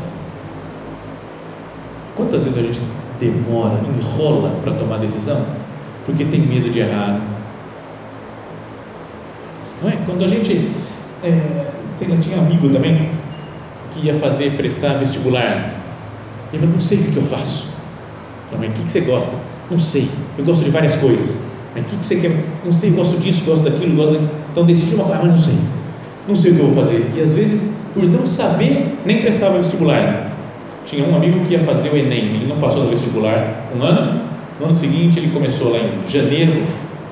Quantas 2.15 2.45
vezes 2.45 2.59
a 2.59 2.63
gente 2.63 2.81
demora, 3.19 3.81
enrola 3.99 4.57
para 4.63 4.73
tomar 4.73 4.99
decisão? 4.99 5.41
Porque 6.05 6.25
tem 6.25 6.41
medo 6.41 6.71
de 6.71 6.81
errar. 6.81 7.21
Não 9.83 9.91
é? 9.91 9.97
Quando 10.05 10.25
a 10.25 10.29
gente, 10.29 10.71
é, 11.25 11.67
sei 11.95 12.09
lá, 12.09 12.17
tinha 12.21 12.37
um 12.37 12.41
amigo 12.41 12.69
também 12.69 13.11
que 13.93 14.07
ia 14.07 14.15
fazer, 14.15 14.57
prestar 14.57 14.95
vestibular. 14.95 15.75
Ele 16.53 16.59
falou, 16.59 16.75
não 16.75 16.81
sei 16.81 16.99
o 16.99 17.05
que 17.05 17.17
eu 17.17 17.23
faço. 17.23 17.69
Falei, 18.51 18.69
o 18.69 18.73
que 18.73 18.91
você 18.91 19.01
gosta? 19.01 19.33
Não 19.71 19.79
sei, 19.79 20.09
eu 20.37 20.45
gosto 20.45 20.65
de 20.65 20.71
várias 20.71 20.97
coisas. 20.97 21.41
Mas 21.75 21.85
o 21.85 21.87
que 21.87 22.05
você 22.05 22.17
quer? 22.17 22.45
Não 22.63 22.73
sei, 22.73 22.91
gosto 22.91 23.19
disso, 23.19 23.45
gosto 23.45 23.65
daquilo, 23.65 23.97
gosto 23.97 24.13
daquilo. 24.13 24.31
Então 24.51 24.65
decide 24.67 24.95
uma 24.95 25.05
coisa, 25.05 25.21
ah, 25.21 25.25
mas 25.25 25.31
não 25.31 25.43
sei 25.43 25.82
não 26.27 26.37
sei 26.37 26.53
o 26.53 26.55
que 26.55 26.61
eu 26.61 26.67
vou 26.69 26.85
fazer. 26.85 27.05
E 27.17 27.21
às 27.21 27.35
vezes, 27.35 27.71
por 27.95 28.05
não 28.05 28.27
saber, 28.27 28.97
nem 29.05 29.19
prestava 29.21 29.59
vestibular. 29.59 30.33
Tinha 30.87 31.07
um 31.07 31.17
amigo 31.17 31.41
que 31.45 31.53
ia 31.53 31.61
fazer 31.61 31.91
o 31.91 31.97
Enem, 31.97 32.35
ele 32.35 32.47
não 32.49 32.59
passou 32.59 32.85
no 32.85 32.91
vestibular 32.91 33.67
um 33.77 33.83
ano, 33.83 34.21
no 34.59 34.67
ano 34.67 34.75
seguinte 34.75 35.19
ele 35.19 35.31
começou 35.31 35.73
lá 35.73 35.79
em 35.79 36.11
janeiro, 36.11 36.63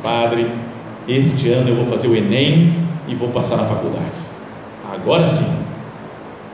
padre, 0.02 0.46
este 1.08 1.50
ano 1.50 1.68
eu 1.68 1.76
vou 1.76 1.86
fazer 1.86 2.08
o 2.08 2.16
Enem 2.16 2.74
e 3.08 3.14
vou 3.14 3.28
passar 3.28 3.56
na 3.56 3.64
faculdade. 3.64 4.10
Agora 4.92 5.28
sim, 5.28 5.46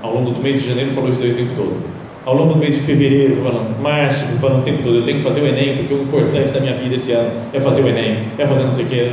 ao 0.02 0.14
longo 0.14 0.30
do 0.30 0.42
mês 0.42 0.62
de 0.62 0.68
janeiro 0.68 0.90
falou 0.90 1.10
isso 1.10 1.20
daí 1.20 1.32
o 1.32 1.36
tempo 1.36 1.52
todo. 1.56 1.96
Ao 2.24 2.34
longo 2.34 2.54
do 2.54 2.58
mês 2.58 2.74
de 2.74 2.80
fevereiro, 2.80 3.36
falando, 3.42 3.80
março, 3.80 4.24
falando 4.40 4.60
o 4.60 4.62
tempo 4.62 4.82
todo, 4.82 4.96
eu 4.96 5.04
tenho 5.04 5.18
que 5.18 5.24
fazer 5.24 5.40
o 5.40 5.46
Enem, 5.46 5.76
porque 5.76 5.94
o 5.94 6.02
importante 6.02 6.52
da 6.52 6.60
minha 6.60 6.74
vida 6.74 6.94
esse 6.96 7.12
ano 7.12 7.30
é 7.52 7.60
fazer 7.60 7.82
o 7.82 7.88
Enem, 7.88 8.24
é 8.36 8.46
fazer 8.46 8.62
não 8.62 8.70
sei 8.70 8.84
o 8.84 8.88
que. 8.88 9.12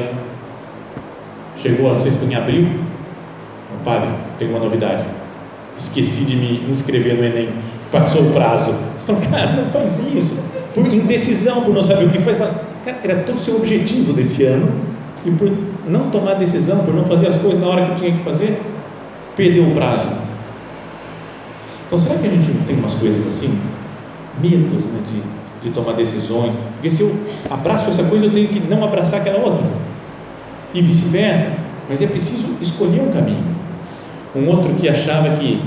Chegou, 1.58 1.93
não 1.93 1.99
sei 1.99 2.12
se 2.12 2.17
foi 2.17 2.27
em 2.27 2.36
abril, 2.36 2.67
Padre, 3.83 4.09
tem 4.39 4.49
uma 4.49 4.59
novidade. 4.59 5.03
Esqueci 5.77 6.25
de 6.25 6.36
me 6.36 6.69
inscrever 6.69 7.15
no 7.15 7.23
Enem. 7.23 7.49
Passou 7.91 8.21
o 8.21 8.31
prazo. 8.31 8.73
Você 8.95 9.05
fala, 9.05 9.19
cara, 9.21 9.62
não 9.62 9.69
faz 9.69 9.99
isso. 9.99 10.41
Por 10.73 10.88
indecisão, 10.88 11.63
por 11.63 11.73
não 11.73 11.83
saber 11.83 12.05
o 12.05 12.09
que 12.09 12.19
faz. 12.19 12.38
Cara, 12.38 12.99
era 13.03 13.15
todo 13.23 13.38
o 13.38 13.41
seu 13.41 13.55
objetivo 13.55 14.13
desse 14.13 14.43
ano. 14.45 14.69
E 15.25 15.31
por 15.31 15.49
não 15.88 16.09
tomar 16.09 16.33
decisão, 16.33 16.79
por 16.79 16.93
não 16.93 17.03
fazer 17.03 17.27
as 17.27 17.38
coisas 17.38 17.59
na 17.59 17.67
hora 17.67 17.86
que 17.86 17.95
tinha 17.95 18.12
que 18.12 18.23
fazer, 18.23 18.62
perdeu 19.36 19.63
o 19.63 19.71
prazo. 19.73 20.07
Então, 21.88 21.99
será 21.99 22.15
que 22.15 22.27
a 22.27 22.29
gente 22.29 22.51
não 22.51 22.65
tem 22.65 22.75
umas 22.75 22.95
coisas 22.95 23.27
assim? 23.27 23.57
Medos 24.41 24.83
né, 24.86 24.99
de, 25.62 25.69
de 25.69 25.75
tomar 25.75 25.93
decisões. 25.93 26.53
Porque 26.73 26.89
se 26.89 27.01
eu 27.01 27.15
abraço 27.49 27.89
essa 27.89 28.03
coisa, 28.03 28.25
eu 28.25 28.31
tenho 28.31 28.47
que 28.47 28.59
não 28.62 28.83
abraçar 28.83 29.21
aquela 29.21 29.39
outra. 29.39 29.65
E 30.73 30.81
vice-versa. 30.81 31.53
Mas 31.88 32.01
é 32.01 32.07
preciso 32.07 32.47
escolher 32.62 33.01
um 33.01 33.12
caminho. 33.12 33.52
Um 34.35 34.47
outro 34.47 34.73
que 34.75 34.89
achava 34.89 35.29
que 35.37 35.61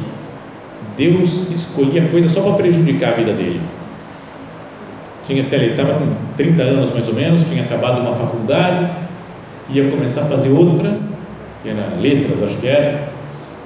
Deus 0.96 1.50
escolhia 1.50 2.08
coisa 2.08 2.28
só 2.28 2.40
para 2.40 2.54
prejudicar 2.54 3.12
a 3.12 3.16
vida 3.16 3.32
dele. 3.32 3.60
Tinha, 5.26 5.44
sei 5.44 5.58
lá, 5.58 5.64
ele 5.64 5.72
estava 5.72 5.94
com 5.94 6.06
30 6.36 6.62
anos 6.62 6.92
mais 6.92 7.06
ou 7.08 7.14
menos, 7.14 7.42
tinha 7.42 7.62
acabado 7.62 8.00
uma 8.00 8.12
faculdade, 8.12 8.88
ia 9.68 9.90
começar 9.90 10.22
a 10.22 10.24
fazer 10.26 10.50
outra, 10.50 10.98
que 11.62 11.68
era 11.68 11.96
letras, 12.00 12.42
acho 12.42 12.56
que 12.56 12.66
era. 12.66 13.08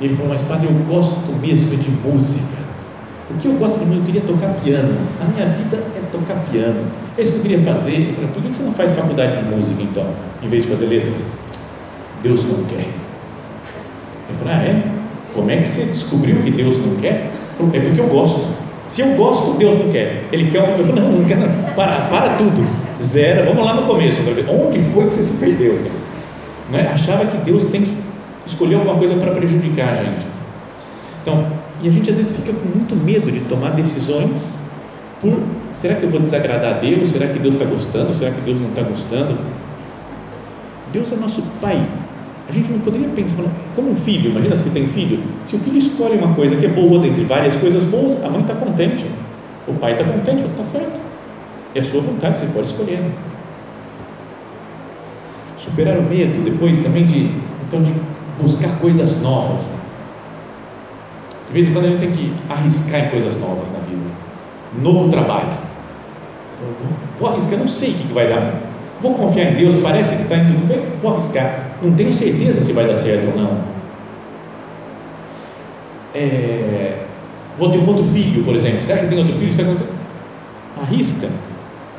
E 0.00 0.06
ele 0.06 0.16
falou, 0.16 0.32
mas 0.32 0.42
padre, 0.42 0.66
eu 0.66 0.72
gosto 0.86 1.30
mesmo 1.40 1.76
de 1.76 1.90
música. 1.90 2.58
O 3.30 3.34
que 3.34 3.46
eu 3.46 3.52
gosto 3.52 3.78
música? 3.80 3.96
Eu 3.96 4.04
queria 4.04 4.20
tocar 4.22 4.54
piano. 4.62 4.96
A 5.20 5.24
minha 5.26 5.46
vida 5.46 5.76
é 5.76 6.00
tocar 6.10 6.36
piano. 6.50 6.86
É 7.16 7.22
isso 7.22 7.32
que 7.32 7.38
eu 7.38 7.42
queria 7.42 7.60
fazer. 7.60 8.08
Eu 8.08 8.14
falei, 8.14 8.30
por 8.32 8.42
que 8.42 8.48
você 8.48 8.62
não 8.62 8.72
faz 8.72 8.92
faculdade 8.92 9.36
de 9.36 9.44
música 9.44 9.82
então, 9.82 10.06
em 10.42 10.48
vez 10.48 10.62
de 10.64 10.68
fazer 10.68 10.86
letras? 10.86 11.20
Deus 12.22 12.44
não 12.44 12.64
quer. 12.64 12.88
Eu 14.28 14.36
falei, 14.36 14.54
ah, 14.54 14.62
é? 14.62 14.89
Como 15.34 15.50
é 15.50 15.56
que 15.56 15.68
você 15.68 15.84
descobriu 15.84 16.42
que 16.42 16.50
Deus 16.50 16.76
não 16.78 16.96
quer? 16.96 17.30
Falei, 17.56 17.80
é 17.80 17.84
porque 17.84 18.00
eu 18.00 18.06
gosto. 18.06 18.46
Se 18.88 19.02
eu 19.02 19.14
gosto, 19.14 19.56
Deus 19.56 19.78
não 19.78 19.90
quer. 19.90 20.24
Ele 20.32 20.50
quer. 20.50 20.58
Eu 20.78 20.84
falei, 20.84 21.02
não, 21.02 21.12
não 21.12 21.24
quer. 21.24 21.38
Para, 21.74 22.08
para 22.08 22.34
tudo. 22.34 22.66
Zero. 23.02 23.46
Vamos 23.46 23.64
lá 23.64 23.74
no 23.74 23.82
começo. 23.82 24.20
Onde 24.48 24.80
foi 24.80 25.06
que 25.06 25.14
você 25.14 25.22
se 25.22 25.34
perdeu? 25.34 25.80
É? 26.72 26.80
Achava 26.82 27.24
que 27.26 27.36
Deus 27.38 27.64
tem 27.64 27.82
que 27.82 27.96
escolher 28.46 28.76
alguma 28.76 28.96
coisa 28.96 29.14
para 29.14 29.32
prejudicar 29.32 29.90
a 29.90 29.94
gente. 29.94 30.26
Então, 31.22 31.46
e 31.82 31.88
a 31.88 31.90
gente 31.90 32.10
às 32.10 32.16
vezes 32.16 32.36
fica 32.36 32.52
com 32.52 32.68
muito 32.76 32.94
medo 32.96 33.30
de 33.30 33.40
tomar 33.40 33.70
decisões 33.70 34.58
por 35.20 35.38
será 35.72 35.94
que 35.96 36.04
eu 36.04 36.10
vou 36.10 36.20
desagradar 36.20 36.76
a 36.76 36.78
Deus? 36.78 37.08
Será 37.08 37.26
que 37.28 37.38
Deus 37.38 37.54
está 37.54 37.66
gostando? 37.66 38.14
Será 38.14 38.30
que 38.30 38.40
Deus 38.40 38.60
não 38.60 38.68
está 38.68 38.82
gostando? 38.82 39.38
Deus 40.92 41.12
é 41.12 41.16
nosso 41.16 41.42
Pai 41.60 41.80
a 42.50 42.52
gente 42.52 42.70
não 42.70 42.80
poderia 42.80 43.08
pensar, 43.08 43.44
como 43.76 43.90
um 43.90 43.96
filho, 43.96 44.30
imagina 44.30 44.56
se 44.56 44.68
tem 44.70 44.86
filho, 44.86 45.22
se 45.46 45.56
o 45.56 45.58
filho 45.58 45.78
escolhe 45.78 46.16
uma 46.18 46.34
coisa 46.34 46.56
que 46.56 46.66
é 46.66 46.68
boa 46.68 46.98
dentre 46.98 47.24
várias 47.24 47.56
coisas 47.56 47.82
boas, 47.84 48.22
a 48.24 48.28
mãe 48.28 48.40
está 48.40 48.54
contente, 48.54 49.06
o 49.66 49.74
pai 49.74 49.92
está 49.92 50.04
contente, 50.04 50.42
está 50.44 50.64
certo, 50.64 50.98
é 51.74 51.80
a 51.80 51.84
sua 51.84 52.00
vontade, 52.00 52.38
você 52.38 52.46
pode 52.46 52.66
escolher. 52.66 53.00
Superar 55.56 55.98
o 55.98 56.02
medo, 56.02 56.42
depois 56.42 56.78
também 56.78 57.06
de, 57.06 57.30
então, 57.66 57.82
de 57.82 57.92
buscar 58.40 58.78
coisas 58.78 59.20
novas. 59.20 59.68
De 61.46 61.52
vez 61.52 61.68
em 61.68 61.72
quando 61.72 61.84
a 61.84 61.88
gente 61.90 62.00
tem 62.00 62.10
que 62.10 62.32
arriscar 62.48 63.06
em 63.06 63.08
coisas 63.10 63.38
novas 63.38 63.70
na 63.70 63.78
vida. 63.80 64.02
Novo 64.82 65.10
trabalho. 65.10 65.50
Então, 66.54 66.68
vou 67.18 67.28
arriscar, 67.28 67.58
não 67.58 67.68
sei 67.68 67.90
o 67.90 67.94
que 67.94 68.12
vai 68.12 68.28
dar. 68.28 68.69
Vou 69.02 69.14
confiar 69.14 69.52
em 69.52 69.56
Deus, 69.56 69.82
parece 69.82 70.16
que 70.16 70.22
está 70.22 70.36
indo 70.36 70.54
tudo 70.54 70.68
bem, 70.68 70.82
vou 71.00 71.14
arriscar 71.14 71.70
não 71.82 71.92
tenho 71.92 72.12
certeza 72.12 72.60
se 72.60 72.72
vai 72.72 72.86
dar 72.86 72.96
certo 72.96 73.28
ou 73.28 73.42
não. 73.42 73.58
É, 76.14 76.98
vou 77.58 77.70
ter 77.70 77.78
um 77.78 77.86
outro 77.86 78.04
filho, 78.04 78.44
por 78.44 78.54
exemplo. 78.54 78.82
Será 78.84 78.98
que 78.98 79.06
tem 79.06 79.18
outro 79.18 79.34
filho? 79.34 79.52
Será 79.52 79.68
que 79.68 79.74
outro... 79.74 79.86
Arrisca. 80.82 81.28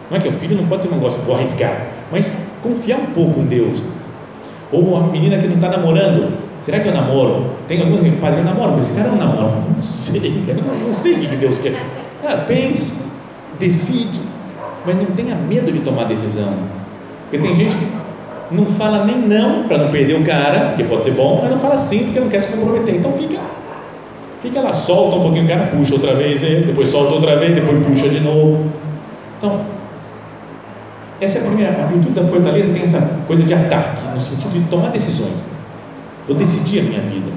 Não 0.09 0.17
é 0.17 0.19
que 0.19 0.27
o 0.27 0.33
filho 0.33 0.55
não 0.57 0.65
pode 0.65 0.83
ser 0.83 0.89
um 0.89 0.95
negócio, 0.95 1.21
vou 1.21 1.35
arriscar, 1.35 1.87
mas 2.11 2.33
confiar 2.61 2.99
um 2.99 3.05
pouco 3.07 3.39
em 3.39 3.45
Deus. 3.45 3.81
Ou 4.71 4.81
uma 4.81 5.07
menina 5.07 5.37
que 5.37 5.47
não 5.47 5.55
está 5.55 5.69
namorando, 5.69 6.37
será 6.59 6.79
que 6.79 6.89
eu 6.89 6.93
namoro? 6.93 7.45
Tem 7.67 7.79
alguns 7.79 8.01
que 8.01 8.11
padre, 8.11 8.39
eu 8.39 8.43
namoro, 8.43 8.73
mas 8.75 8.89
esse 8.89 8.97
cara 8.97 9.09
não 9.09 9.17
namora. 9.17 9.53
não 9.75 9.81
sei, 9.81 10.43
não, 10.47 10.87
não 10.87 10.93
sei 10.93 11.13
o 11.13 11.19
que 11.19 11.35
Deus 11.37 11.57
quer. 11.59 11.75
Ah, 12.25 12.43
pense, 12.47 13.05
decide, 13.59 14.19
mas 14.85 14.95
não 14.95 15.05
tenha 15.05 15.35
medo 15.35 15.71
de 15.71 15.79
tomar 15.79 16.05
decisão. 16.05 16.80
Porque 17.31 17.47
tem 17.47 17.55
gente 17.55 17.73
que 17.73 17.87
não 18.51 18.65
fala 18.65 19.05
nem 19.05 19.17
não 19.17 19.63
para 19.63 19.77
não 19.77 19.89
perder 19.89 20.15
o 20.15 20.23
cara, 20.23 20.67
porque 20.67 20.83
pode 20.83 21.03
ser 21.03 21.11
bom, 21.11 21.39
mas 21.41 21.49
não 21.49 21.57
fala 21.57 21.79
sim 21.79 22.03
porque 22.03 22.19
não 22.19 22.27
quer 22.27 22.41
se 22.41 22.51
comprometer. 22.51 22.97
Então 22.97 23.13
fica, 23.13 23.37
fica 24.41 24.59
lá, 24.59 24.73
solta 24.73 25.15
um 25.15 25.21
pouquinho 25.21 25.45
o 25.45 25.47
cara, 25.47 25.67
puxa 25.67 25.93
outra 25.93 26.13
vez, 26.13 26.41
depois 26.41 26.89
solta 26.89 27.13
outra 27.13 27.37
vez, 27.37 27.55
depois 27.55 27.87
puxa 27.87 28.09
de 28.09 28.19
novo. 28.19 28.65
Então, 29.37 29.61
essa 31.21 31.37
é 31.37 31.41
a 31.41 31.45
primeira, 31.45 31.71
a 31.71 31.85
virtude 31.85 32.09
da 32.09 32.23
fortaleza 32.25 32.73
tem 32.73 32.83
essa 32.83 32.99
coisa 33.25 33.43
de 33.43 33.53
ataque, 33.53 34.01
no 34.13 34.19
sentido 34.19 34.51
de 34.51 34.69
tomar 34.69 34.89
decisões. 34.89 35.41
Vou 36.27 36.35
decidir 36.35 36.81
a 36.81 36.83
minha 36.83 36.99
vida. 36.99 37.31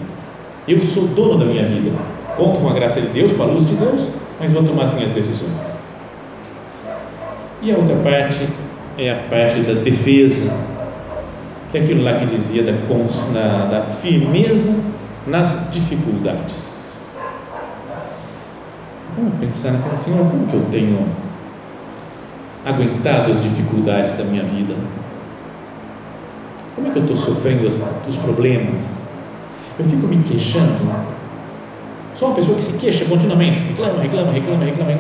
Eu 0.67 0.83
sou 0.83 1.07
dono 1.07 1.39
da 1.39 1.45
minha 1.45 1.65
vida. 1.65 1.93
Conto 2.37 2.59
com 2.59 2.69
a 2.69 2.73
graça 2.73 3.01
de 3.01 3.07
Deus, 3.09 3.33
com 3.33 3.45
a 3.45 3.47
luz 3.47 3.65
de 3.65 3.77
Deus, 3.77 4.09
mas 4.41 4.51
vou 4.51 4.65
tomar 4.65 4.85
as 4.85 4.95
minhas 4.95 5.13
decisões. 5.13 5.53
E 7.63 7.71
a 7.71 7.77
outra 7.77 7.95
parte 7.97 8.49
é 8.99 9.11
a 9.11 9.17
parte 9.29 9.61
da 9.61 9.75
defesa 9.75 10.75
que 11.75 11.79
é 11.79 11.83
aquilo 11.83 12.05
lá 12.05 12.15
que 12.15 12.27
dizia 12.27 12.63
da, 12.63 12.71
da, 12.71 13.67
da 13.67 13.91
firmeza 13.91 14.73
nas 15.27 15.73
dificuldades. 15.73 17.01
Vamos 19.17 19.35
pensar 19.41 19.75
e 19.75 19.79
falar, 19.79 19.97
Senhor, 19.97 20.25
como 20.31 20.47
que 20.47 20.55
eu 20.55 20.65
tenho 20.71 21.05
aguentado 22.65 23.33
as 23.33 23.43
dificuldades 23.43 24.15
da 24.15 24.23
minha 24.23 24.45
vida? 24.45 24.77
Como 26.77 26.87
é 26.87 26.91
que 26.93 26.99
eu 26.99 27.03
estou 27.03 27.17
sofrendo 27.17 27.67
os, 27.67 27.77
os 28.09 28.17
problemas? 28.19 28.85
Eu 29.77 29.85
fico 29.85 30.07
me 30.07 30.23
queixando. 30.23 30.79
Sou 32.15 32.29
uma 32.29 32.37
pessoa 32.37 32.57
que 32.57 32.63
se 32.63 32.79
queixa 32.79 33.05
continuamente, 33.07 33.61
reclama, 33.61 34.01
reclama, 34.01 34.31
reclama, 34.31 34.65
reclama. 34.65 34.99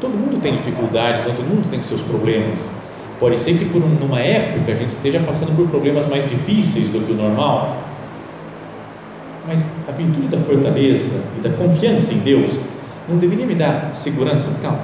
Todo 0.00 0.12
mundo 0.12 0.40
tem 0.40 0.56
dificuldades, 0.56 1.22
né? 1.26 1.34
todo 1.36 1.44
mundo 1.44 1.68
tem 1.68 1.82
seus 1.82 2.00
problemas. 2.00 2.70
Pode 3.18 3.38
ser 3.38 3.56
que 3.56 3.64
por 3.64 3.82
um, 3.82 3.88
numa 3.88 4.20
época 4.20 4.72
a 4.72 4.74
gente 4.74 4.90
esteja 4.90 5.20
passando 5.20 5.56
por 5.56 5.66
problemas 5.68 6.06
mais 6.06 6.28
difíceis 6.28 6.90
do 6.90 7.00
que 7.00 7.12
o 7.12 7.14
normal, 7.14 7.76
mas 9.46 9.66
a 9.88 9.92
virtude 9.92 10.26
da 10.28 10.38
fortaleza 10.38 11.20
e 11.38 11.40
da 11.40 11.50
confiança 11.50 12.12
em 12.12 12.18
Deus 12.18 12.52
não 13.08 13.16
deveria 13.16 13.46
me 13.46 13.54
dar 13.54 13.94
segurança? 13.94 14.46
Calma, 14.60 14.80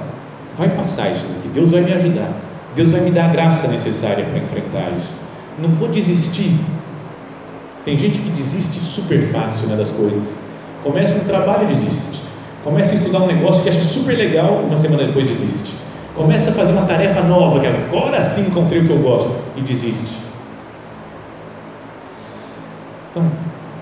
vai 0.57 0.69
passar 0.69 1.11
isso 1.11 1.25
daqui, 1.25 1.49
Deus 1.53 1.69
vai 1.69 1.81
me 1.81 1.93
ajudar, 1.93 2.31
Deus 2.75 2.91
vai 2.91 3.01
me 3.01 3.11
dar 3.11 3.25
a 3.25 3.27
graça 3.27 3.67
necessária 3.67 4.25
para 4.25 4.39
enfrentar 4.39 4.91
isso. 4.97 5.11
Não 5.59 5.69
vou 5.69 5.89
desistir. 5.89 6.57
Tem 7.85 7.97
gente 7.97 8.17
que 8.19 8.29
desiste 8.29 8.79
super 8.79 9.21
fácil 9.27 9.67
né, 9.67 9.75
das 9.75 9.91
coisas. 9.91 10.33
Começa 10.83 11.15
um 11.15 11.25
trabalho 11.25 11.65
e 11.65 11.67
desiste. 11.67 12.21
Começa 12.63 12.93
a 12.93 12.95
estudar 12.95 13.19
um 13.19 13.27
negócio 13.27 13.61
que 13.61 13.69
acha 13.69 13.81
super 13.81 14.17
legal, 14.17 14.63
uma 14.65 14.77
semana 14.77 15.03
depois 15.03 15.27
desiste. 15.27 15.82
Começa 16.15 16.51
a 16.51 16.53
fazer 16.53 16.71
uma 16.73 16.85
tarefa 16.85 17.21
nova, 17.21 17.59
que 17.59 17.65
agora 17.65 18.21
sim 18.21 18.41
encontrei 18.41 18.81
o 18.81 18.85
que 18.85 18.91
eu 18.91 18.99
gosto, 18.99 19.35
e 19.55 19.61
desiste. 19.61 20.19
Então, 23.09 23.25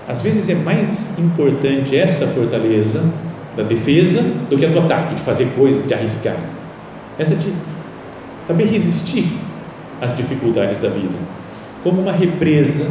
às 0.08 0.22
vezes 0.22 0.48
é 0.48 0.54
mais 0.54 1.18
importante 1.18 1.96
essa 1.96 2.26
fortaleza 2.26 3.04
da 3.54 3.62
defesa 3.62 4.22
do 4.48 4.56
que 4.56 4.64
a 4.64 4.68
do 4.68 4.78
ataque, 4.78 5.14
de 5.14 5.20
fazer 5.20 5.46
coisas, 5.56 5.86
de 5.86 5.92
arriscar. 5.92 6.36
Essa 7.18 7.34
de 7.34 7.52
saber 8.40 8.64
resistir 8.64 9.38
às 10.00 10.16
dificuldades 10.16 10.78
da 10.78 10.88
vida, 10.88 11.14
como 11.84 12.00
uma 12.00 12.12
represa. 12.12 12.86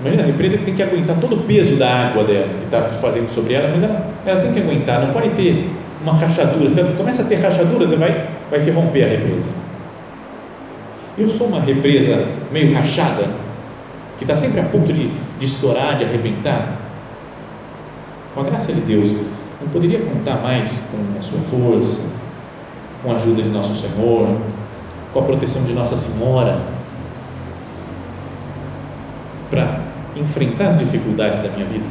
Imagina 0.00 0.22
a 0.22 0.26
represa 0.26 0.58
que 0.58 0.64
tem 0.64 0.74
que 0.74 0.82
aguentar 0.82 1.16
todo 1.20 1.36
o 1.36 1.38
peso 1.40 1.76
da 1.76 1.88
água 1.88 2.22
dela, 2.24 2.48
que 2.58 2.64
está 2.64 2.82
fazendo 2.82 3.28
sobre 3.28 3.54
ela, 3.54 3.68
mas 3.68 3.82
ela, 3.82 4.06
ela 4.24 4.40
tem 4.40 4.52
que 4.52 4.60
aguentar, 4.60 5.00
não 5.00 5.12
pode 5.12 5.30
ter 5.30 5.68
uma 6.02 6.12
rachadura. 6.12 6.70
Começa 6.96 7.22
a 7.22 7.24
ter 7.24 7.36
rachaduras, 7.36 7.90
vai, 7.98 8.28
vai 8.50 8.60
se 8.60 8.70
romper 8.70 9.04
a 9.04 9.08
represa. 9.08 9.50
Eu 11.16 11.28
sou 11.28 11.46
uma 11.46 11.60
represa 11.60 12.26
meio 12.50 12.74
rachada, 12.74 13.28
que 14.18 14.24
está 14.24 14.34
sempre 14.34 14.60
a 14.60 14.64
ponto 14.64 14.92
de, 14.92 15.08
de 15.08 15.44
estourar, 15.44 15.96
de 15.96 16.04
arrebentar. 16.04 16.78
Com 18.34 18.40
a 18.40 18.44
graça 18.44 18.72
de 18.72 18.80
Deus, 18.80 19.10
não 19.60 19.68
poderia 19.68 20.00
contar 20.00 20.36
mais 20.36 20.86
com 20.90 21.18
a 21.18 21.22
sua 21.22 21.40
força, 21.40 22.02
com 23.02 23.12
a 23.12 23.14
ajuda 23.14 23.42
de 23.42 23.50
nosso 23.50 23.74
Senhor, 23.74 24.36
com 25.12 25.20
a 25.20 25.22
proteção 25.22 25.62
de 25.64 25.72
Nossa 25.72 25.96
Senhora, 25.96 26.58
para 29.50 29.80
enfrentar 30.16 30.68
as 30.68 30.78
dificuldades 30.78 31.40
da 31.40 31.50
minha 31.50 31.66
vida, 31.66 31.84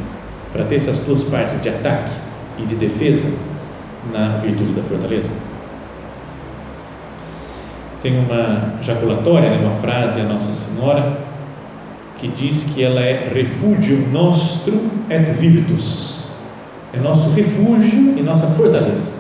para 0.52 0.63
ter 0.63 0.78
essas 0.78 0.97
duas 0.97 1.24
partes 1.24 1.62
de 1.62 1.69
ataque 1.69 2.12
e 2.58 2.63
de 2.63 2.76
defesa 2.76 3.32
na 4.11 4.37
virtude 4.37 4.73
da 4.73 4.81
fortaleza. 4.81 5.29
Tem 8.01 8.17
uma 8.17 8.81
jaculatória, 8.81 9.49
né, 9.49 9.59
uma 9.61 9.75
frase 9.75 10.21
a 10.21 10.23
Nossa 10.23 10.51
Senhora 10.51 11.17
que 12.17 12.27
diz 12.27 12.63
que 12.73 12.83
ela 12.83 13.01
é 13.01 13.31
refúgio 13.33 14.07
nostro 14.11 14.79
et 15.09 15.31
virtus 15.31 16.21
é 16.93 16.99
nosso 16.99 17.29
refúgio 17.29 18.17
e 18.17 18.21
nossa 18.21 18.47
fortaleza. 18.47 19.13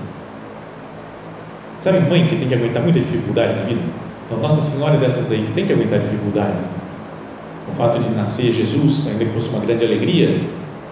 Sabe, 1.79 1.99
mãe 2.01 2.27
que 2.27 2.35
tem 2.35 2.47
que 2.47 2.53
aguentar 2.53 2.83
muita 2.83 2.99
dificuldade 2.99 3.55
na 3.55 3.63
vida? 3.63 3.81
Então, 4.25 4.39
Nossa 4.39 4.61
Senhora 4.61 4.95
é 4.95 4.97
dessas 4.97 5.25
daí 5.25 5.43
que 5.43 5.51
tem 5.53 5.65
que 5.65 5.73
aguentar 5.73 5.99
dificuldade. 5.99 6.57
O 7.69 7.71
fato 7.73 7.99
de 7.99 8.09
nascer 8.09 8.51
Jesus, 8.51 9.07
ainda 9.07 9.23
que 9.25 9.31
fosse 9.31 9.49
uma 9.49 9.59
grande 9.59 9.85
alegria, 9.85 10.41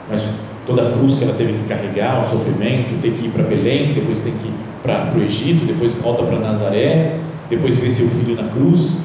mas 0.09 0.25
toda 0.69 0.87
a 0.87 0.91
cruz 0.91 1.15
que 1.15 1.23
ela 1.23 1.33
teve 1.33 1.53
que 1.53 1.67
carregar, 1.67 2.21
o 2.21 2.23
sofrimento, 2.23 3.01
ter 3.01 3.11
que 3.13 3.25
ir 3.25 3.29
para 3.29 3.41
Belém, 3.41 3.91
depois 3.93 4.19
tem 4.19 4.33
que 4.33 4.47
ir 4.47 4.53
para 4.83 5.11
o 5.15 5.21
Egito, 5.23 5.65
depois 5.65 5.93
volta 5.95 6.21
para 6.21 6.37
Nazaré, 6.37 7.15
depois 7.49 7.79
vê 7.79 7.89
seu 7.89 8.07
filho 8.07 8.35
na 8.35 8.47
cruz. 8.49 8.97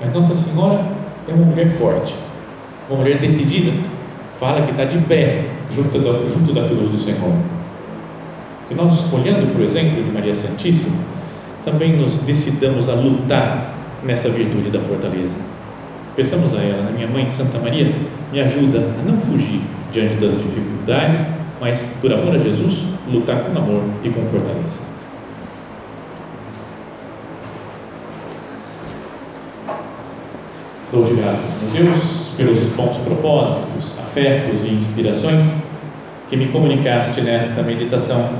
Mas 0.00 0.12
Nossa 0.12 0.34
Senhora 0.34 0.84
é 1.28 1.32
uma 1.32 1.46
mulher 1.46 1.70
forte, 1.70 2.16
uma 2.90 2.98
mulher 2.98 3.18
decidida, 3.18 3.72
fala 4.40 4.62
que 4.62 4.72
está 4.72 4.84
de 4.84 4.98
pé 4.98 5.44
junto 5.72 5.98
da, 6.00 6.28
junto 6.28 6.52
da 6.52 6.66
cruz 6.66 6.88
do 6.88 6.98
Senhor. 6.98 7.32
E 8.68 8.74
nós, 8.74 9.12
olhando 9.12 9.56
o 9.56 9.62
exemplo 9.62 10.02
de 10.02 10.10
Maria 10.10 10.34
Santíssima, 10.34 10.96
também 11.64 11.96
nos 11.96 12.22
decidamos 12.22 12.88
a 12.88 12.94
lutar 12.94 13.72
nessa 14.02 14.28
virtude 14.30 14.68
da 14.70 14.80
fortaleza. 14.80 15.38
Pensamos 16.16 16.52
a 16.54 16.58
ela, 16.58 16.90
minha 16.90 17.06
mãe 17.06 17.28
Santa 17.28 17.58
Maria, 17.60 17.94
me 18.32 18.40
ajuda 18.40 18.78
a 18.78 19.08
não 19.08 19.16
fugir 19.16 19.62
diante 19.92 20.14
das 20.14 20.32
dificuldades, 20.32 21.24
mas 21.60 21.96
por 22.00 22.12
amor 22.12 22.34
a 22.34 22.38
Jesus, 22.38 22.84
lutar 23.10 23.40
com 23.40 23.58
amor 23.58 23.82
e 24.04 24.10
com 24.10 24.24
fortaleza. 24.26 24.88
Dou-te 30.90 31.14
graças, 31.14 31.50
meu 31.72 31.84
Deus, 31.84 32.32
pelos 32.36 32.60
bons 32.74 32.96
propósitos, 32.98 33.98
afetos 33.98 34.64
e 34.64 34.74
inspirações 34.74 35.44
que 36.30 36.36
me 36.36 36.48
comunicaste 36.48 37.20
nesta 37.20 37.62
meditação. 37.62 38.30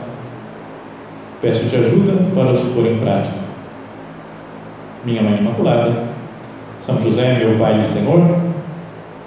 Peço-te 1.42 1.76
ajuda 1.76 2.14
para 2.34 2.52
os 2.52 2.72
pôr 2.72 2.86
em 2.86 2.98
prática. 2.98 3.36
Minha 5.04 5.22
Mãe 5.22 5.38
Imaculada, 5.38 6.04
São 6.84 7.02
José, 7.02 7.38
meu 7.38 7.58
Pai 7.58 7.80
e 7.80 7.84
Senhor, 7.84 8.38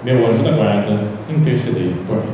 meu 0.04 0.26
anjo 0.26 0.42
da 0.42 0.50
guarda, 0.50 1.11
intercedei 1.28 1.94
por 2.06 2.16
mim. 2.16 2.31